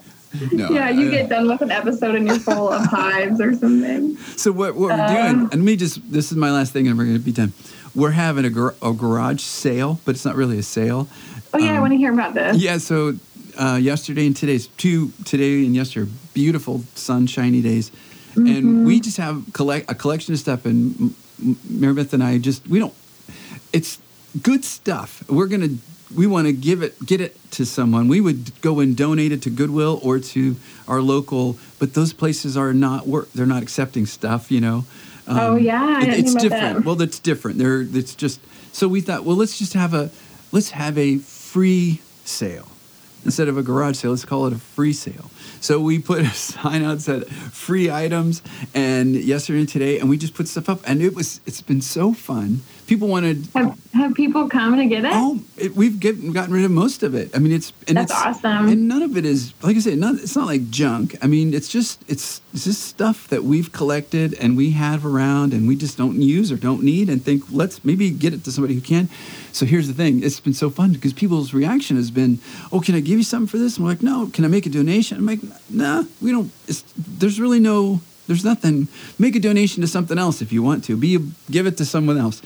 No, 0.53 0.71
yeah, 0.71 0.91
you 0.91 1.11
get 1.11 1.29
done 1.29 1.49
with 1.49 1.63
an 1.63 1.71
episode 1.71 2.15
and 2.15 2.27
you're 2.27 2.39
full 2.39 2.71
of 2.71 2.85
hives 2.87 3.41
or 3.41 3.55
something. 3.55 4.17
So 4.37 4.53
what, 4.53 4.75
what 4.75 4.91
we're 4.91 5.07
doing, 5.07 5.43
um, 5.43 5.51
and 5.53 5.65
me 5.65 5.77
just 5.77 6.11
this 6.11 6.31
is 6.31 6.37
my 6.37 6.51
last 6.51 6.73
thing, 6.73 6.87
and 6.87 6.97
we're 6.99 7.05
going 7.05 7.19
to 7.19 7.25
be 7.25 7.33
done 7.33 7.53
we're 7.97 8.11
having 8.11 8.45
a, 8.45 8.51
gar- 8.51 8.75
a 8.83 8.93
garage 8.93 9.41
sale, 9.41 9.99
but 10.05 10.15
it's 10.15 10.25
not 10.25 10.37
really 10.37 10.59
a 10.59 10.63
sale. 10.63 11.09
Oh 11.53 11.59
yeah, 11.59 11.71
um, 11.71 11.79
I 11.79 11.81
want 11.81 11.93
to 11.95 11.97
hear 11.97 12.13
about 12.13 12.35
this. 12.35 12.59
Yeah, 12.59 12.79
so 12.79 13.15
uh, 13.59 13.79
yesterday 13.81 14.27
and 14.27 14.37
today's 14.37 14.67
two 14.67 15.11
today 15.25 15.65
and 15.65 15.75
yesterday, 15.75 16.11
beautiful 16.35 16.83
sunshiny 16.95 17.63
days, 17.63 17.91
mm-hmm. 17.91 18.47
and 18.47 18.87
we 18.87 19.01
just 19.01 19.17
have 19.17 19.43
collect 19.55 19.91
a 19.91 19.95
collection 19.95 20.35
of 20.35 20.41
stuff. 20.41 20.67
And 20.67 21.15
Maribeth 21.41 22.13
and 22.13 22.23
I 22.23 22.39
just 22.39 22.69
we 22.69 22.79
don't. 22.79 22.95
It's 23.73 23.99
good 24.43 24.65
stuff. 24.65 25.29
We're 25.29 25.47
gonna 25.47 25.77
we 26.15 26.27
want 26.27 26.47
to 26.47 26.53
give 26.53 26.83
it 26.83 27.05
get 27.05 27.21
it 27.21 27.37
to 27.53 27.65
someone. 27.65 28.09
We 28.09 28.21
would 28.21 28.61
go 28.61 28.81
and 28.81 28.97
donate 28.97 29.33
it 29.33 29.43
to 29.43 29.51
Goodwill 29.51 30.01
or 30.03 30.19
to 30.19 30.57
our 30.87 31.01
local, 31.01 31.59
but 31.79 31.95
those 31.95 32.13
places 32.13 32.57
are 32.57 32.73
not 32.73 33.07
work. 33.07 33.33
They're 33.33 33.47
not 33.47 33.63
accepting 33.63 34.07
stuff, 34.07 34.51
you 34.51 34.61
know. 34.61 34.85
Um, 35.27 35.39
oh 35.39 35.57
yeah, 35.57 36.03
it, 36.03 36.09
it's 36.11 36.35
different. 36.35 36.79
That. 36.79 36.85
Well, 36.85 37.01
it's 37.03 37.19
different. 37.19 37.59
There, 37.59 37.83
it's 37.83 38.15
just 38.15 38.41
so 38.73 38.87
we 38.89 39.01
thought. 39.01 39.25
Well, 39.25 39.37
let's 39.37 39.59
just 39.59 39.73
have 39.73 39.95
a 39.95 40.11
let's 40.53 40.71
have 40.71 40.97
a 40.97 41.19
free 41.19 42.01
sale 42.25 42.69
instead 43.25 43.49
of 43.49 43.59
a 43.59 43.63
garage 43.63 43.97
sale. 43.97 44.13
Let's 44.13 44.25
call 44.25 44.47
it 44.47 44.53
a 44.53 44.59
free 44.59 44.93
sale. 44.93 45.31
So 45.61 45.81
we 45.81 45.99
put 45.99 46.21
a 46.21 46.27
sign 46.31 46.85
out 46.85 46.99
that 46.99 47.03
said 47.03 47.27
free 47.53 47.91
items, 47.91 48.43
and 48.75 49.15
yesterday 49.15 49.61
and 49.61 49.69
today, 49.69 49.99
and 49.99 50.09
we 50.09 50.19
just 50.19 50.35
put 50.35 50.49
stuff 50.49 50.69
up, 50.69 50.81
and 50.87 51.03
it 51.03 51.15
was 51.15 51.41
it's 51.47 51.63
been 51.63 51.81
so 51.81 52.13
fun. 52.13 52.63
People 52.87 53.09
wanted 53.09 53.49
have, 53.55 53.77
have 53.95 54.15
people 54.15 54.49
come 54.49 54.77
to 54.77 54.87
get 54.87 55.05
it? 55.05 55.11
Oh 55.13 55.41
it, 55.57 55.75
we've 55.75 55.99
get, 55.99 56.33
gotten 56.33 56.55
rid 56.55 56.65
of 56.65 56.71
most 56.71 57.03
of 57.03 57.15
it. 57.15 57.35
I 57.35 57.41
mean 57.41 57.53
it's 57.53 57.73
and 57.89 57.97
that's 57.97 58.13
it's, 58.13 58.21
awesome. 58.45 58.69
and 58.69 58.87
none 58.87 59.03
of 59.03 59.17
it 59.17 59.25
is 59.25 59.55
like 59.63 59.77
i 59.77 59.81
said 59.81 59.99
not, 59.99 60.15
it's 60.15 60.37
not 60.37 60.47
like 60.47 60.71
junk. 60.71 61.17
I 61.21 61.27
mean 61.27 61.53
it's 61.53 61.69
just 61.69 62.05
it's 62.07 62.41
it's 62.53 62.65
just 62.65 62.83
stuff 62.83 63.27
that 63.29 63.43
we've 63.43 63.73
collected 63.73 64.35
and 64.35 64.57
we 64.57 64.71
have 64.71 65.05
around 65.05 65.53
and 65.53 65.67
we 65.67 65.75
just 65.75 65.99
don't 65.99 66.23
use 66.23 66.53
or 66.53 66.57
don't 66.57 66.83
need 66.85 67.09
and 67.09 67.25
think 67.25 67.45
let's 67.51 67.85
maybe 67.85 68.11
get 68.11 68.33
it 68.33 68.45
to 68.45 68.53
somebody 68.53 68.75
who 68.75 68.81
can. 68.81 69.09
So 69.51 69.67
here's 69.67 69.89
the 69.89 69.95
thing 69.95 70.23
it's 70.23 70.39
been 70.39 70.55
so 70.55 70.71
fun 70.71 70.93
because 70.93 71.13
people's 71.13 71.53
reaction 71.53 71.97
has 71.97 72.13
been 72.13 72.39
oh 72.71 72.81
can 72.81 72.95
i 72.95 73.01
give 73.01 73.19
you 73.19 73.25
something 73.25 73.49
for 73.49 73.59
this? 73.59 73.79
And 73.79 73.85
we're 73.85 73.93
like 73.93 74.03
no 74.03 74.31
can 74.33 74.45
i 74.45 74.49
make 74.49 74.67
a 74.67 74.71
donation? 74.71 75.19
I'm 75.19 75.27
like 75.27 75.36
nah 75.71 76.05
we 76.21 76.31
don't 76.31 76.51
there's 76.97 77.41
really 77.41 77.61
no 77.61 78.01
there's 78.27 78.45
nothing 78.45 78.89
make 79.19 79.37
a 79.37 79.41
donation 79.41 79.81
to 79.81 79.87
something 79.87 80.19
else 80.19 80.43
if 80.43 80.53
you 80.53 80.63
want 80.63 80.85
to 80.85 80.97
be 80.97 81.19
give 81.51 81.67
it 81.67 81.77
to 81.77 81.85
someone 81.85 82.19
else 82.19 82.43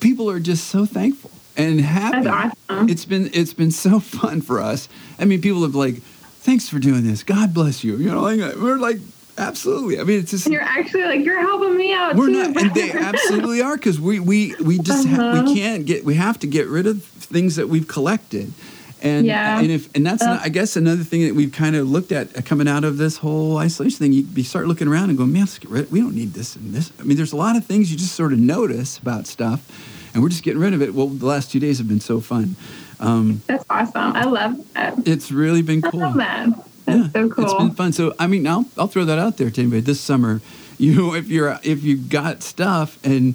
people 0.00 0.30
are 0.30 0.40
just 0.40 0.68
so 0.68 0.84
thankful 0.86 1.30
and 1.56 1.80
happy. 1.80 2.28
Awesome. 2.28 2.88
It's 2.88 3.04
been 3.04 3.30
it's 3.32 3.52
been 3.52 3.70
so 3.70 4.00
fun 4.00 4.40
for 4.40 4.60
us. 4.60 4.88
I 5.18 5.24
mean, 5.24 5.40
people 5.40 5.62
have 5.62 5.74
like, 5.74 5.96
thanks 5.96 6.68
for 6.68 6.78
doing 6.78 7.06
this. 7.06 7.22
God 7.22 7.54
bless 7.54 7.84
you. 7.84 7.96
You 7.96 8.10
know, 8.10 8.22
like 8.22 8.38
we're 8.56 8.78
like 8.78 8.98
absolutely. 9.38 10.00
I 10.00 10.04
mean, 10.04 10.20
it's 10.20 10.30
just 10.30 10.46
and 10.46 10.52
you're 10.52 10.62
actually 10.62 11.04
like 11.04 11.24
you're 11.24 11.40
helping 11.40 11.76
me 11.76 11.92
out. 11.92 12.16
We're 12.16 12.26
too, 12.26 12.52
not, 12.52 12.62
and 12.62 12.74
they 12.74 12.92
absolutely 12.92 13.62
are 13.62 13.76
because 13.76 14.00
we 14.00 14.20
we 14.20 14.54
we 14.56 14.78
just 14.78 15.06
uh-huh. 15.06 15.16
ha- 15.16 15.32
we 15.32 15.38
uh-huh. 15.40 15.54
can't 15.54 15.86
get 15.86 16.04
we 16.04 16.14
have 16.14 16.38
to 16.40 16.46
get 16.46 16.66
rid 16.68 16.86
of 16.86 17.02
things 17.04 17.56
that 17.56 17.68
we've 17.68 17.88
collected. 17.88 18.52
And, 19.02 19.26
yeah. 19.26 19.58
and 19.58 19.70
if 19.70 19.94
and 19.94 20.04
that's 20.04 20.22
uh, 20.22 20.34
not, 20.34 20.42
I 20.42 20.50
guess 20.50 20.76
another 20.76 21.02
thing 21.02 21.26
that 21.26 21.34
we've 21.34 21.52
kind 21.52 21.74
of 21.74 21.88
looked 21.88 22.12
at 22.12 22.36
uh, 22.36 22.42
coming 22.42 22.68
out 22.68 22.84
of 22.84 22.98
this 22.98 23.16
whole 23.16 23.56
isolation 23.56 23.98
thing. 23.98 24.12
You, 24.12 24.26
you 24.34 24.44
start 24.44 24.66
looking 24.66 24.88
around 24.88 25.08
and 25.08 25.16
going, 25.16 25.32
man, 25.32 25.42
let's 25.42 25.58
get 25.58 25.70
rid. 25.70 25.90
We 25.90 26.00
don't 26.00 26.14
need 26.14 26.34
this 26.34 26.54
and 26.54 26.74
this. 26.74 26.92
I 27.00 27.04
mean, 27.04 27.16
there's 27.16 27.32
a 27.32 27.36
lot 27.36 27.56
of 27.56 27.64
things 27.64 27.90
you 27.90 27.96
just 27.96 28.14
sort 28.14 28.32
of 28.32 28.38
notice 28.38 28.98
about 28.98 29.26
stuff 29.26 29.66
and 30.12 30.22
we're 30.22 30.28
just 30.28 30.42
getting 30.42 30.60
rid 30.60 30.74
of 30.74 30.82
it. 30.82 30.94
Well, 30.94 31.08
the 31.08 31.26
last 31.26 31.50
two 31.50 31.60
days 31.60 31.78
have 31.78 31.88
been 31.88 32.00
so 32.00 32.20
fun. 32.20 32.56
Um, 32.98 33.42
That's 33.46 33.64
awesome. 33.70 34.12
I 34.16 34.24
love 34.24 34.72
that. 34.74 35.06
It's 35.06 35.30
really 35.30 35.62
been 35.62 35.82
cool. 35.82 36.02
I 36.02 36.06
love 36.06 36.16
that. 36.16 36.48
That's 36.86 36.98
yeah, 36.98 37.10
so 37.12 37.28
cool. 37.30 37.44
It's 37.44 37.54
been 37.54 37.70
fun. 37.70 37.92
So 37.92 38.14
I 38.18 38.26
mean, 38.26 38.46
I'll 38.46 38.66
I'll 38.76 38.88
throw 38.88 39.04
that 39.04 39.18
out 39.18 39.36
there 39.36 39.50
to 39.50 39.60
anybody 39.60 39.82
this 39.82 40.00
summer. 40.00 40.40
You 40.80 40.94
know, 40.94 41.14
if 41.14 41.28
you're 41.28 41.60
if 41.62 41.84
you 41.84 41.98
got 41.98 42.42
stuff, 42.42 42.98
and 43.04 43.34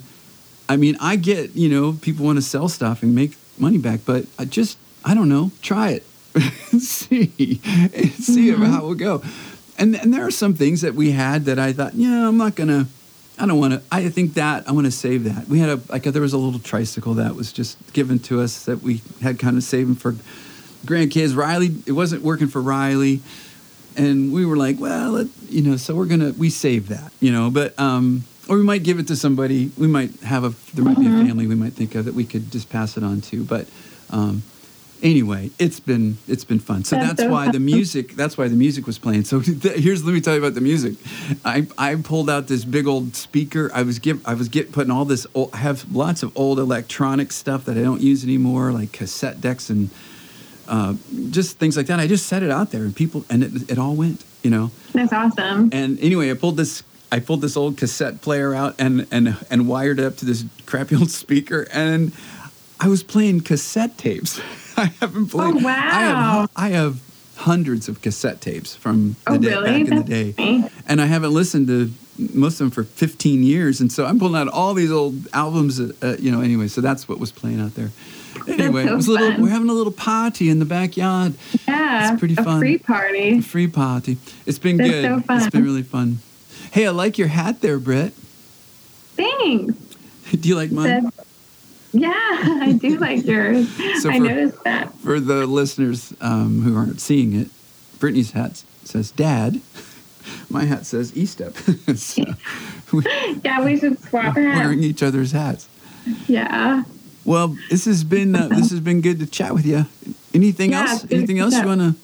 I 0.68 0.76
mean, 0.76 0.96
I 1.00 1.14
get 1.14 1.54
you 1.54 1.68
know 1.68 1.92
people 1.92 2.26
want 2.26 2.38
to 2.38 2.42
sell 2.42 2.68
stuff 2.68 3.04
and 3.04 3.14
make 3.14 3.36
money 3.56 3.78
back, 3.78 4.00
but 4.04 4.26
I 4.36 4.46
just 4.46 4.78
I 5.06 5.14
don't 5.14 5.30
know. 5.30 5.52
Try 5.62 5.90
it, 5.92 6.02
see 6.78 7.28
see 7.28 7.58
mm-hmm. 7.58 8.62
how 8.64 8.80
it 8.80 8.82
will 8.82 8.94
go. 8.94 9.22
And 9.78 9.96
and 9.96 10.12
there 10.12 10.26
are 10.26 10.30
some 10.30 10.52
things 10.54 10.82
that 10.82 10.94
we 10.94 11.12
had 11.12 11.46
that 11.46 11.58
I 11.58 11.72
thought, 11.72 11.94
yeah, 11.94 12.28
I'm 12.28 12.36
not 12.36 12.56
gonna 12.56 12.86
I 13.38 13.46
don't 13.46 13.58
want 13.58 13.74
to. 13.74 13.82
I 13.92 14.08
think 14.08 14.34
that 14.34 14.68
I 14.68 14.72
want 14.72 14.86
to 14.86 14.90
save 14.90 15.24
that. 15.24 15.46
We 15.48 15.58
had 15.58 15.68
a 15.68 15.80
like 15.88 16.04
there 16.04 16.22
was 16.22 16.32
a 16.32 16.38
little 16.38 16.60
tricycle 16.60 17.14
that 17.14 17.34
was 17.34 17.52
just 17.52 17.76
given 17.92 18.18
to 18.20 18.40
us 18.40 18.64
that 18.64 18.82
we 18.82 19.02
had 19.22 19.38
kind 19.38 19.56
of 19.56 19.62
saving 19.62 19.96
for 19.96 20.12
grandkids. 20.86 21.36
Riley, 21.36 21.70
it 21.86 21.92
wasn't 21.92 22.22
working 22.22 22.48
for 22.48 22.62
Riley, 22.62 23.20
and 23.96 24.32
we 24.32 24.46
were 24.46 24.56
like, 24.56 24.80
well, 24.80 25.16
it, 25.16 25.28
you 25.48 25.62
know, 25.62 25.76
so 25.76 25.94
we're 25.94 26.06
gonna 26.06 26.32
we 26.32 26.48
save 26.48 26.88
that, 26.88 27.12
you 27.20 27.30
know. 27.30 27.50
But 27.50 27.78
um, 27.78 28.24
or 28.48 28.56
we 28.56 28.62
might 28.62 28.82
give 28.84 28.98
it 28.98 29.08
to 29.08 29.16
somebody. 29.16 29.70
We 29.76 29.86
might 29.86 30.18
have 30.20 30.44
a 30.44 30.54
there 30.74 30.84
might 30.84 30.96
mm-hmm. 30.96 31.16
be 31.16 31.22
a 31.22 31.26
family 31.26 31.46
we 31.46 31.56
might 31.56 31.74
think 31.74 31.94
of 31.94 32.06
that 32.06 32.14
we 32.14 32.24
could 32.24 32.50
just 32.50 32.70
pass 32.70 32.96
it 32.96 33.04
on 33.04 33.20
to. 33.22 33.44
But 33.44 33.68
um, 34.08 34.42
anyway, 35.02 35.50
it's 35.58 35.80
been 35.80 36.18
it's 36.26 36.44
been 36.44 36.58
fun. 36.58 36.84
So 36.84 36.96
that's, 36.96 37.08
that's 37.08 37.22
so 37.22 37.30
why 37.30 37.50
the 37.50 37.60
music 37.60 38.14
that's 38.16 38.36
why 38.36 38.48
the 38.48 38.56
music 38.56 38.86
was 38.86 38.98
playing. 38.98 39.24
So 39.24 39.40
here's 39.40 40.04
let 40.04 40.12
me 40.12 40.20
tell 40.20 40.34
you 40.34 40.40
about 40.40 40.54
the 40.54 40.60
music. 40.60 40.94
I 41.44 41.66
I 41.78 41.94
pulled 41.96 42.30
out 42.30 42.48
this 42.48 42.64
big 42.64 42.86
old 42.86 43.16
speaker. 43.16 43.70
I 43.74 43.82
was 43.82 43.98
give 43.98 44.26
I 44.26 44.34
was 44.34 44.48
get 44.48 44.72
putting 44.72 44.90
all 44.90 45.04
this 45.04 45.26
old, 45.34 45.50
I 45.54 45.58
have 45.58 45.90
lots 45.94 46.22
of 46.22 46.36
old 46.36 46.58
electronic 46.58 47.32
stuff 47.32 47.64
that 47.66 47.76
I 47.76 47.82
don't 47.82 48.00
use 48.00 48.24
anymore, 48.24 48.72
like 48.72 48.92
cassette 48.92 49.40
decks 49.40 49.70
and 49.70 49.90
uh, 50.68 50.94
just 51.30 51.58
things 51.58 51.76
like 51.76 51.86
that. 51.86 52.00
I 52.00 52.06
just 52.06 52.26
set 52.26 52.42
it 52.42 52.50
out 52.50 52.70
there 52.70 52.82
and 52.82 52.94
people 52.94 53.24
and 53.30 53.44
it, 53.44 53.70
it 53.70 53.78
all 53.78 53.94
went. 53.94 54.24
You 54.42 54.50
know. 54.50 54.70
That's 54.92 55.12
awesome. 55.12 55.70
And 55.72 55.98
anyway, 56.00 56.30
I 56.30 56.34
pulled 56.34 56.56
this 56.56 56.82
I 57.10 57.20
pulled 57.20 57.40
this 57.40 57.56
old 57.56 57.76
cassette 57.76 58.20
player 58.20 58.54
out 58.54 58.74
and 58.78 59.06
and 59.10 59.36
and 59.50 59.68
wired 59.68 60.00
it 60.00 60.04
up 60.04 60.16
to 60.18 60.24
this 60.24 60.44
crappy 60.66 60.96
old 61.00 61.10
speaker 61.10 61.66
and 61.72 62.12
I 62.78 62.88
was 62.88 63.02
playing 63.02 63.40
cassette 63.40 63.96
tapes. 63.98 64.40
I 64.78 64.92
haven't 65.00 65.28
played. 65.28 65.54
Oh 65.54 65.64
wow! 65.64 65.72
I 65.72 66.00
have, 66.00 66.50
I 66.56 66.68
have 66.70 67.00
hundreds 67.36 67.88
of 67.88 68.02
cassette 68.02 68.40
tapes 68.40 68.74
from 68.74 69.16
the 69.26 69.32
oh, 69.32 69.38
day, 69.38 69.48
really? 69.48 69.82
back 69.82 69.92
in 69.92 69.96
the 69.96 70.34
day, 70.34 70.70
and 70.86 71.00
I 71.00 71.06
haven't 71.06 71.32
listened 71.32 71.66
to 71.68 71.90
most 72.18 72.54
of 72.54 72.58
them 72.58 72.70
for 72.70 72.84
15 72.84 73.42
years, 73.42 73.80
and 73.80 73.90
so 73.92 74.06
I'm 74.06 74.18
pulling 74.18 74.40
out 74.40 74.48
all 74.48 74.74
these 74.74 74.92
old 74.92 75.28
albums. 75.32 75.80
Uh, 75.80 76.16
you 76.18 76.30
know, 76.30 76.40
anyway, 76.40 76.68
so 76.68 76.80
that's 76.80 77.08
what 77.08 77.18
was 77.18 77.32
playing 77.32 77.60
out 77.60 77.74
there. 77.74 77.90
Anyway, 78.48 78.86
so 78.86 78.92
it 78.92 78.96
was 78.96 79.08
a 79.08 79.12
little. 79.12 79.42
We're 79.42 79.50
having 79.50 79.68
a 79.68 79.72
little 79.72 79.92
party 79.92 80.50
in 80.50 80.58
the 80.58 80.64
backyard. 80.64 81.34
Yeah, 81.66 82.12
it's 82.12 82.18
pretty 82.18 82.34
fun. 82.34 82.58
A 82.58 82.60
free 82.60 82.78
party. 82.78 83.38
A 83.38 83.42
free 83.42 83.68
party. 83.68 84.18
It's 84.44 84.58
been 84.58 84.76
That's 84.76 84.90
good. 84.90 85.04
So 85.04 85.20
fun. 85.20 85.36
It's 85.38 85.50
been 85.50 85.64
really 85.64 85.82
fun. 85.82 86.18
Hey, 86.70 86.86
I 86.86 86.90
like 86.90 87.16
your 87.18 87.28
hat 87.28 87.60
there, 87.60 87.78
Britt. 87.78 88.12
Thanks. 89.16 89.74
Do 90.40 90.48
you 90.48 90.56
like 90.56 90.70
mine? 90.70 91.10
Yeah, 91.98 92.10
I 92.12 92.78
do 92.80 92.98
like 93.00 93.24
yours. 93.24 93.68
So 94.02 94.10
I 94.10 94.18
for, 94.18 94.24
noticed 94.24 94.64
that. 94.64 94.94
For 94.98 95.20
the 95.20 95.46
listeners 95.46 96.14
um, 96.20 96.62
who 96.62 96.76
aren't 96.76 97.00
seeing 97.00 97.32
it, 97.32 97.48
Brittany's 97.98 98.32
hat 98.32 98.62
says 98.84 99.10
"Dad." 99.10 99.60
My 100.50 100.64
hat 100.64 100.86
says 100.86 101.12
"ESTEP." 101.12 101.96
so 101.96 102.24
we, 102.92 103.40
yeah, 103.44 103.64
we 103.64 103.78
should 103.78 103.98
swap 104.02 104.36
hats. 104.36 104.36
Wearing 104.36 104.82
each 104.82 105.02
other's 105.02 105.32
hats. 105.32 105.68
Yeah. 106.26 106.84
Well, 107.24 107.56
this 107.70 107.84
has 107.86 108.04
been 108.04 108.34
uh, 108.34 108.48
this 108.48 108.70
has 108.70 108.80
been 108.80 109.00
good 109.00 109.18
to 109.20 109.26
chat 109.26 109.54
with 109.54 109.66
you. 109.66 109.86
Anything 110.34 110.72
yeah, 110.72 110.88
else? 110.88 111.06
Anything 111.10 111.38
else 111.38 111.56
you 111.56 111.66
want 111.66 111.80
to 111.80 111.94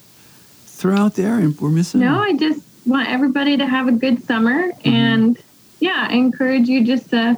throw 0.66 0.96
out 0.96 1.14
there? 1.14 1.38
And 1.38 1.58
we're 1.60 1.70
missing. 1.70 2.00
No, 2.00 2.20
I 2.20 2.34
just 2.34 2.62
want 2.86 3.08
everybody 3.08 3.56
to 3.56 3.66
have 3.66 3.88
a 3.88 3.92
good 3.92 4.24
summer, 4.24 4.68
mm-hmm. 4.68 4.88
and 4.88 5.38
yeah, 5.80 6.06
I 6.08 6.14
encourage 6.14 6.68
you 6.68 6.84
just 6.84 7.10
to 7.10 7.36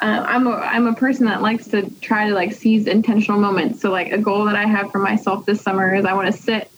uh, 0.00 0.24
I'm 0.26 0.46
a 0.46 0.52
I'm 0.52 0.86
a 0.86 0.94
person 0.94 1.26
that 1.26 1.42
likes 1.42 1.66
to 1.68 1.90
try 2.00 2.28
to 2.28 2.34
like 2.34 2.52
seize 2.52 2.86
intentional 2.86 3.40
moments. 3.40 3.80
So 3.80 3.90
like 3.90 4.12
a 4.12 4.18
goal 4.18 4.44
that 4.44 4.54
I 4.54 4.66
have 4.66 4.90
for 4.90 4.98
myself 4.98 5.44
this 5.46 5.60
summer 5.60 5.94
is 5.94 6.04
I 6.04 6.14
want 6.14 6.32
to 6.34 6.40
sit 6.40 6.70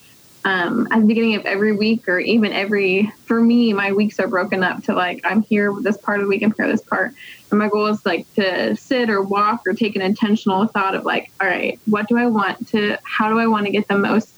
um, 0.44 0.88
at 0.90 1.00
the 1.00 1.06
beginning 1.06 1.34
of 1.34 1.44
every 1.44 1.72
week 1.76 2.08
or 2.08 2.18
even 2.18 2.52
every 2.52 3.12
for 3.26 3.40
me 3.40 3.74
my 3.74 3.92
weeks 3.92 4.18
are 4.18 4.26
broken 4.26 4.62
up 4.62 4.82
to 4.84 4.94
like 4.94 5.20
I'm 5.24 5.42
here 5.42 5.70
with 5.70 5.84
this 5.84 5.98
part 5.98 6.20
of 6.20 6.24
the 6.24 6.28
week 6.28 6.42
and 6.42 6.54
here 6.56 6.66
this 6.66 6.80
part. 6.82 7.12
And 7.50 7.58
my 7.58 7.68
goal 7.68 7.86
is 7.86 8.04
like 8.06 8.32
to 8.36 8.74
sit 8.76 9.10
or 9.10 9.22
walk 9.22 9.62
or 9.66 9.74
take 9.74 9.96
an 9.96 10.02
intentional 10.02 10.66
thought 10.66 10.94
of 10.94 11.04
like, 11.04 11.30
all 11.40 11.46
right, 11.46 11.78
what 11.84 12.08
do 12.08 12.16
I 12.16 12.26
want 12.26 12.68
to 12.68 12.96
how 13.02 13.28
do 13.28 13.38
I 13.38 13.46
want 13.46 13.66
to 13.66 13.72
get 13.72 13.86
the 13.86 13.98
most 13.98 14.34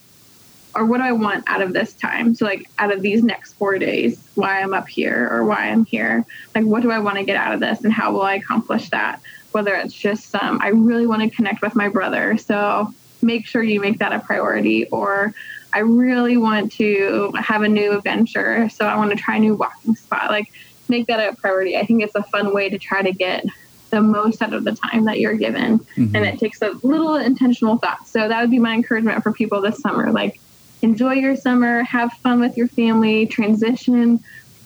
or 0.75 0.85
what 0.85 0.97
do 0.97 1.03
I 1.03 1.11
want 1.11 1.43
out 1.47 1.61
of 1.61 1.73
this 1.73 1.93
time? 1.93 2.33
So 2.35 2.45
like 2.45 2.69
out 2.79 2.91
of 2.91 3.01
these 3.01 3.23
next 3.23 3.53
four 3.53 3.77
days, 3.77 4.27
why 4.35 4.61
I'm 4.61 4.73
up 4.73 4.87
here 4.87 5.29
or 5.31 5.45
why 5.45 5.69
I'm 5.69 5.85
here, 5.85 6.25
like 6.55 6.65
what 6.65 6.81
do 6.81 6.91
I 6.91 6.99
want 6.99 7.17
to 7.17 7.23
get 7.23 7.35
out 7.35 7.53
of 7.53 7.59
this 7.59 7.83
and 7.83 7.93
how 7.93 8.11
will 8.11 8.23
I 8.23 8.35
accomplish 8.35 8.89
that? 8.89 9.21
Whether 9.51 9.75
it's 9.75 9.93
just 9.93 10.33
um, 10.35 10.59
I 10.61 10.69
really 10.69 11.05
want 11.05 11.21
to 11.21 11.29
connect 11.29 11.61
with 11.61 11.75
my 11.75 11.87
brother, 11.87 12.37
so 12.37 12.93
make 13.21 13.45
sure 13.45 13.61
you 13.61 13.79
make 13.79 13.99
that 13.99 14.11
a 14.11 14.19
priority. 14.19 14.87
Or 14.87 15.33
I 15.73 15.79
really 15.79 16.37
want 16.37 16.71
to 16.73 17.31
have 17.39 17.61
a 17.61 17.69
new 17.69 17.97
adventure, 17.97 18.67
so 18.69 18.85
I 18.87 18.95
want 18.95 19.11
to 19.11 19.15
try 19.15 19.35
a 19.35 19.39
new 19.39 19.55
walking 19.55 19.95
spot. 19.95 20.31
Like 20.31 20.51
make 20.89 21.07
that 21.07 21.19
a 21.19 21.35
priority. 21.35 21.77
I 21.77 21.85
think 21.85 22.01
it's 22.01 22.15
a 22.15 22.23
fun 22.23 22.53
way 22.53 22.69
to 22.69 22.79
try 22.79 23.03
to 23.03 23.11
get 23.11 23.45
the 23.91 24.01
most 24.01 24.41
out 24.41 24.53
of 24.53 24.63
the 24.63 24.73
time 24.73 25.05
that 25.05 25.19
you're 25.19 25.35
given, 25.35 25.77
mm-hmm. 25.79 26.15
and 26.15 26.25
it 26.25 26.39
takes 26.39 26.61
a 26.63 26.71
little 26.81 27.15
intentional 27.15 27.77
thought. 27.77 28.07
So 28.07 28.27
that 28.27 28.41
would 28.41 28.49
be 28.49 28.57
my 28.59 28.73
encouragement 28.73 29.21
for 29.21 29.31
people 29.31 29.61
this 29.61 29.77
summer. 29.77 30.11
Like 30.11 30.39
enjoy 30.83 31.13
your 31.13 31.35
summer, 31.35 31.83
have 31.83 32.11
fun 32.13 32.39
with 32.39 32.57
your 32.57 32.67
family, 32.67 33.25
transition, 33.25 34.23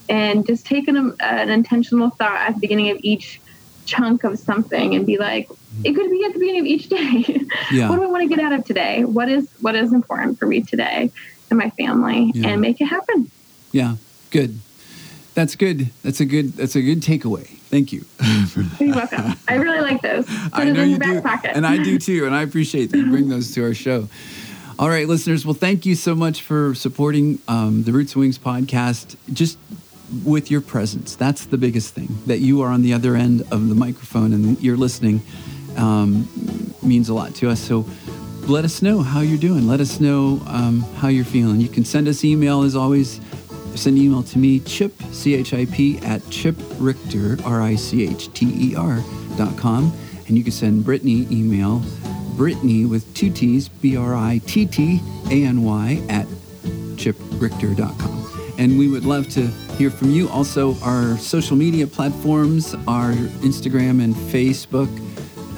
and 0.09 0.45
just 0.45 0.65
take 0.65 0.87
an, 0.87 0.97
um, 0.97 1.15
an 1.19 1.49
intentional 1.49 2.09
thought 2.09 2.39
at 2.49 2.55
the 2.55 2.59
beginning 2.59 2.89
of 2.89 2.97
each 3.01 3.41
chunk 3.85 4.23
of 4.23 4.37
something 4.37 4.95
and 4.95 5.05
be 5.05 5.17
like, 5.17 5.47
mm-hmm. 5.47 5.85
it 5.85 5.95
could 5.95 6.11
be 6.11 6.23
at 6.25 6.33
the 6.33 6.39
beginning 6.39 6.61
of 6.61 6.65
each 6.65 6.89
day. 6.89 7.45
Yeah. 7.71 7.89
what 7.89 7.97
do 7.97 8.03
I 8.03 8.07
want 8.07 8.29
to 8.29 8.33
get 8.33 8.43
out 8.43 8.53
of 8.53 8.63
today? 8.63 9.03
What 9.03 9.27
is 9.27 9.49
what 9.59 9.75
is 9.75 9.91
important 9.91 10.39
for 10.39 10.45
me 10.45 10.61
today 10.61 11.11
and 11.49 11.59
my 11.59 11.69
family, 11.71 12.31
yeah. 12.33 12.49
and 12.49 12.61
make 12.61 12.79
it 12.79 12.85
happen. 12.85 13.29
Yeah, 13.71 13.95
good. 14.31 14.59
That's 15.33 15.55
good. 15.55 15.91
That's 16.03 16.19
a 16.19 16.25
good. 16.25 16.53
That's 16.53 16.75
a 16.75 16.81
good 16.81 17.01
takeaway. 17.01 17.45
Thank 17.69 17.91
you. 17.91 18.05
You're 18.79 18.95
welcome. 18.95 19.33
I 19.47 19.55
really 19.55 19.81
like 19.81 20.01
those. 20.01 20.25
Put 20.25 20.53
I 20.53 20.63
know 20.71 20.83
you 20.83 20.97
do, 20.97 21.21
pocket. 21.21 21.51
and 21.55 21.67
I 21.67 21.77
do 21.83 21.99
too. 21.99 22.25
And 22.25 22.33
I 22.33 22.41
appreciate 22.41 22.91
that 22.91 22.97
you 22.97 23.09
bring 23.09 23.29
those 23.29 23.53
to 23.53 23.63
our 23.63 23.73
show. 23.73 24.07
All 24.79 24.89
right, 24.89 25.07
listeners. 25.07 25.43
Well, 25.43 25.55
thank 25.55 25.87
you 25.87 25.95
so 25.95 26.13
much 26.13 26.43
for 26.43 26.75
supporting 26.75 27.39
um, 27.47 27.81
the 27.81 27.91
Roots 27.91 28.13
and 28.13 28.19
Wings 28.21 28.37
podcast. 28.37 29.15
Just 29.33 29.57
with 30.23 30.51
your 30.51 30.61
presence, 30.61 31.15
that's 31.15 31.47
the 31.47 31.57
biggest 31.57 31.95
thing. 31.95 32.15
That 32.27 32.41
you 32.41 32.61
are 32.61 32.69
on 32.69 32.83
the 32.83 32.93
other 32.93 33.15
end 33.15 33.41
of 33.51 33.69
the 33.69 33.73
microphone 33.75 34.33
and 34.33 34.61
you're 34.61 34.77
listening 34.77 35.23
um, 35.77 36.29
means 36.83 37.09
a 37.09 37.15
lot 37.15 37.33
to 37.35 37.49
us. 37.49 37.59
So 37.59 37.87
let 38.43 38.65
us 38.65 38.83
know 38.83 39.01
how 39.01 39.21
you're 39.21 39.39
doing. 39.39 39.67
Let 39.67 39.79
us 39.79 39.99
know 39.99 40.43
um, 40.45 40.81
how 40.97 41.07
you're 41.07 41.25
feeling. 41.25 41.59
You 41.59 41.69
can 41.69 41.83
send 41.83 42.07
us 42.07 42.23
email 42.23 42.61
as 42.61 42.75
always. 42.75 43.19
Send 43.73 43.97
email 43.97 44.21
to 44.21 44.37
me, 44.37 44.59
chip, 44.59 44.93
C-H-I-P, 45.11 45.97
at 45.99 46.21
chiprichter, 46.21 47.43
R-I-C-H-T-E-R 47.43 49.03
dot 49.37 49.57
com. 49.57 49.91
And 50.27 50.37
you 50.37 50.43
can 50.43 50.51
send 50.51 50.85
Brittany 50.85 51.27
email 51.31 51.81
Brittany 52.37 52.85
with 52.85 53.13
two 53.13 53.29
T's, 53.31 53.67
B 53.67 53.97
R 53.97 54.15
I 54.15 54.39
T 54.45 54.65
T 54.65 55.01
A 55.29 55.43
N 55.43 55.63
Y, 55.63 56.01
at 56.07 56.25
chiprichter.com. 56.95 58.53
And 58.57 58.79
we 58.79 58.87
would 58.87 59.03
love 59.05 59.27
to 59.29 59.47
hear 59.77 59.89
from 59.91 60.11
you. 60.11 60.29
Also, 60.29 60.75
our 60.81 61.17
social 61.17 61.57
media 61.57 61.85
platforms 61.85 62.73
are 62.87 63.11
Instagram 63.41 64.01
and 64.03 64.15
Facebook. 64.15 64.89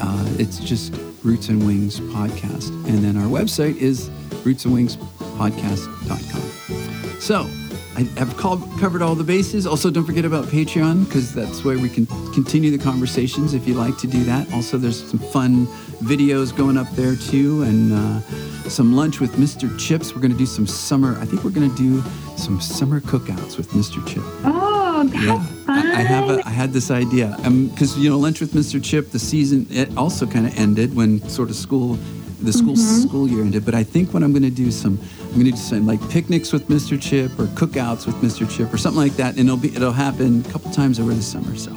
Uh, 0.02 0.26
it's 0.38 0.60
just 0.60 0.94
Roots 1.24 1.50
and 1.50 1.66
Wings 1.66 2.00
Podcast. 2.00 2.70
And 2.88 3.00
then 3.00 3.18
our 3.18 3.28
website 3.28 3.78
is 3.78 4.10
rootsandwingspodcast.com. 4.44 7.22
So, 7.22 7.50
I 8.00 8.04
have 8.18 8.38
covered 8.38 9.02
all 9.02 9.14
the 9.14 9.26
bases. 9.26 9.68
Also, 9.68 9.92
don't 9.92 10.06
forget 10.06 10.24
about 10.24 10.46
Patreon 10.46 11.04
because 11.04 11.34
that's 11.34 11.66
where 11.66 11.78
we 11.78 11.90
can 11.90 12.06
continue 12.34 12.72
the 12.72 12.82
conversations 12.82 13.54
if 13.54 13.68
you 13.68 13.74
like 13.74 13.98
to 13.98 14.08
do 14.08 14.24
that. 14.24 14.50
Also, 14.54 14.78
there's 14.78 15.06
some 15.06 15.20
fun 15.20 15.68
videos 16.04 16.56
going 16.56 16.78
up 16.78 16.90
there 16.92 17.18
too, 17.18 17.64
and 17.64 17.92
uh, 17.92 18.22
some 18.70 18.96
lunch 18.96 19.20
with 19.20 19.34
Mr. 19.34 19.78
Chips. 19.78 20.16
We're 20.16 20.22
going 20.22 20.32
to 20.32 20.38
do 20.38 20.46
some 20.46 20.66
summer. 20.66 21.20
I 21.20 21.26
think 21.26 21.44
we're 21.44 21.50
going 21.50 21.70
to 21.70 21.76
do 21.76 22.02
some 22.38 22.62
summer 22.62 23.02
cookouts 23.02 23.58
with 23.58 23.70
Mr. 23.72 24.06
Chip. 24.08 24.24
Oh, 24.46 25.04
that's 25.06 25.22
yeah. 25.22 25.44
fun! 25.44 25.68
I, 25.68 26.00
I 26.00 26.02
have. 26.04 26.30
A, 26.30 26.42
I 26.46 26.52
had 26.52 26.72
this 26.72 26.92
idea 26.92 27.36
because 27.36 27.98
um, 27.98 28.02
you 28.02 28.10
know, 28.10 28.18
lunch 28.18 28.40
with 28.40 28.54
Mr. 28.54 28.82
Chip. 28.82 29.12
The 29.12 29.20
season 29.20 29.68
it 29.70 29.98
also 29.98 30.26
kind 30.26 30.48
of 30.48 30.58
ended 30.58 30.96
when 30.96 31.28
sort 31.28 31.50
of 31.50 31.58
school, 31.58 32.00
the 32.42 32.54
school 32.54 32.74
mm-hmm. 32.74 33.08
school 33.08 33.28
year 33.28 33.42
ended. 33.42 33.66
But 33.66 33.76
I 33.76 33.84
think 33.84 34.14
what 34.14 34.24
I'm 34.24 34.32
going 34.32 34.44
to 34.44 34.50
do 34.50 34.72
some. 34.72 35.00
I'm 35.22 35.34
going 35.36 35.46
to 35.46 35.52
do 35.52 35.58
some 35.58 35.86
like 35.86 36.02
picnics 36.10 36.52
with 36.52 36.68
Mr. 36.70 37.00
Chip 37.00 37.32
or 37.40 37.46
cookouts 37.46 38.08
with 38.08 38.16
Mr. 38.16 38.50
Chip 38.50 38.74
or 38.74 38.78
something 38.78 39.02
like 39.02 39.14
that, 39.14 39.38
and 39.38 39.48
it'll 39.48 39.58
be 39.58 39.76
it'll 39.76 39.92
happen 39.92 40.44
a 40.46 40.50
couple 40.50 40.72
times 40.72 41.00
over 41.00 41.14
the 41.14 41.22
summer. 41.22 41.56
So. 41.56 41.76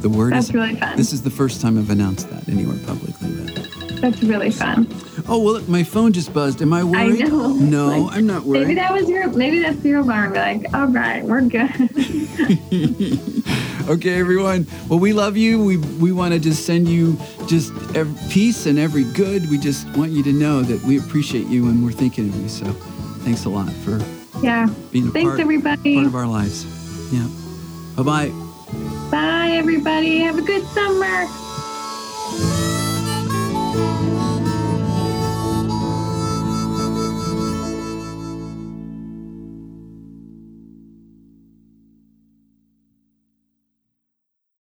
The 0.00 0.10
word 0.10 0.32
That's 0.34 0.48
is 0.48 0.54
really 0.54 0.76
fun. 0.76 0.96
This 0.96 1.12
is 1.12 1.22
the 1.22 1.30
first 1.30 1.60
time 1.60 1.78
I've 1.78 1.90
announced 1.90 2.30
that 2.30 2.48
anywhere 2.48 2.78
publicly. 2.86 3.28
But. 3.34 4.00
That's 4.00 4.22
really 4.22 4.50
fun. 4.50 4.86
Oh 5.26 5.42
well, 5.42 5.54
look, 5.54 5.68
my 5.68 5.82
phone 5.82 6.12
just 6.12 6.32
buzzed. 6.32 6.60
Am 6.62 6.72
I 6.72 6.84
worried? 6.84 7.22
I 7.22 7.28
know. 7.28 7.54
No, 7.66 7.88
like, 7.88 8.16
I'm 8.16 8.26
not 8.26 8.44
worried. 8.44 8.60
Maybe 8.68 8.74
that 8.74 8.92
was 8.92 9.08
your. 9.08 9.28
Maybe 9.30 9.58
that's 9.60 9.82
your 9.84 10.00
alarm. 10.00 10.32
Be 10.32 10.38
like, 10.38 10.74
all 10.74 10.86
right, 10.86 11.24
we're 11.24 11.40
good. 11.40 11.70
okay, 13.88 14.18
everyone. 14.18 14.66
Well, 14.88 14.98
we 14.98 15.12
love 15.12 15.36
you. 15.36 15.62
We 15.62 15.76
we 15.76 16.12
want 16.12 16.32
to 16.34 16.40
just 16.40 16.64
send 16.64 16.88
you 16.88 17.16
just 17.46 17.72
every 17.94 18.16
peace 18.30 18.66
and 18.66 18.78
every 18.78 19.04
good. 19.12 19.48
We 19.50 19.58
just 19.58 19.88
want 19.96 20.12
you 20.12 20.22
to 20.24 20.32
know 20.32 20.62
that 20.62 20.82
we 20.82 20.98
appreciate 20.98 21.46
you 21.46 21.68
and 21.68 21.84
we're 21.84 21.92
thinking 21.92 22.28
of 22.28 22.34
you. 22.36 22.48
So, 22.48 22.66
thanks 23.24 23.44
a 23.44 23.48
lot 23.48 23.70
for 23.72 24.00
yeah 24.42 24.66
being 24.90 25.08
a 25.08 25.10
thanks 25.10 25.28
part, 25.28 25.40
everybody 25.40 25.94
part 25.94 26.06
of 26.06 26.14
our 26.14 26.26
lives. 26.26 26.64
Yeah. 27.12 27.28
Bye 27.96 28.02
bye. 28.02 28.46
Bye, 29.10 29.50
everybody. 29.52 30.18
Have 30.18 30.38
a 30.38 30.42
good 30.42 30.64
summer. 30.68 31.45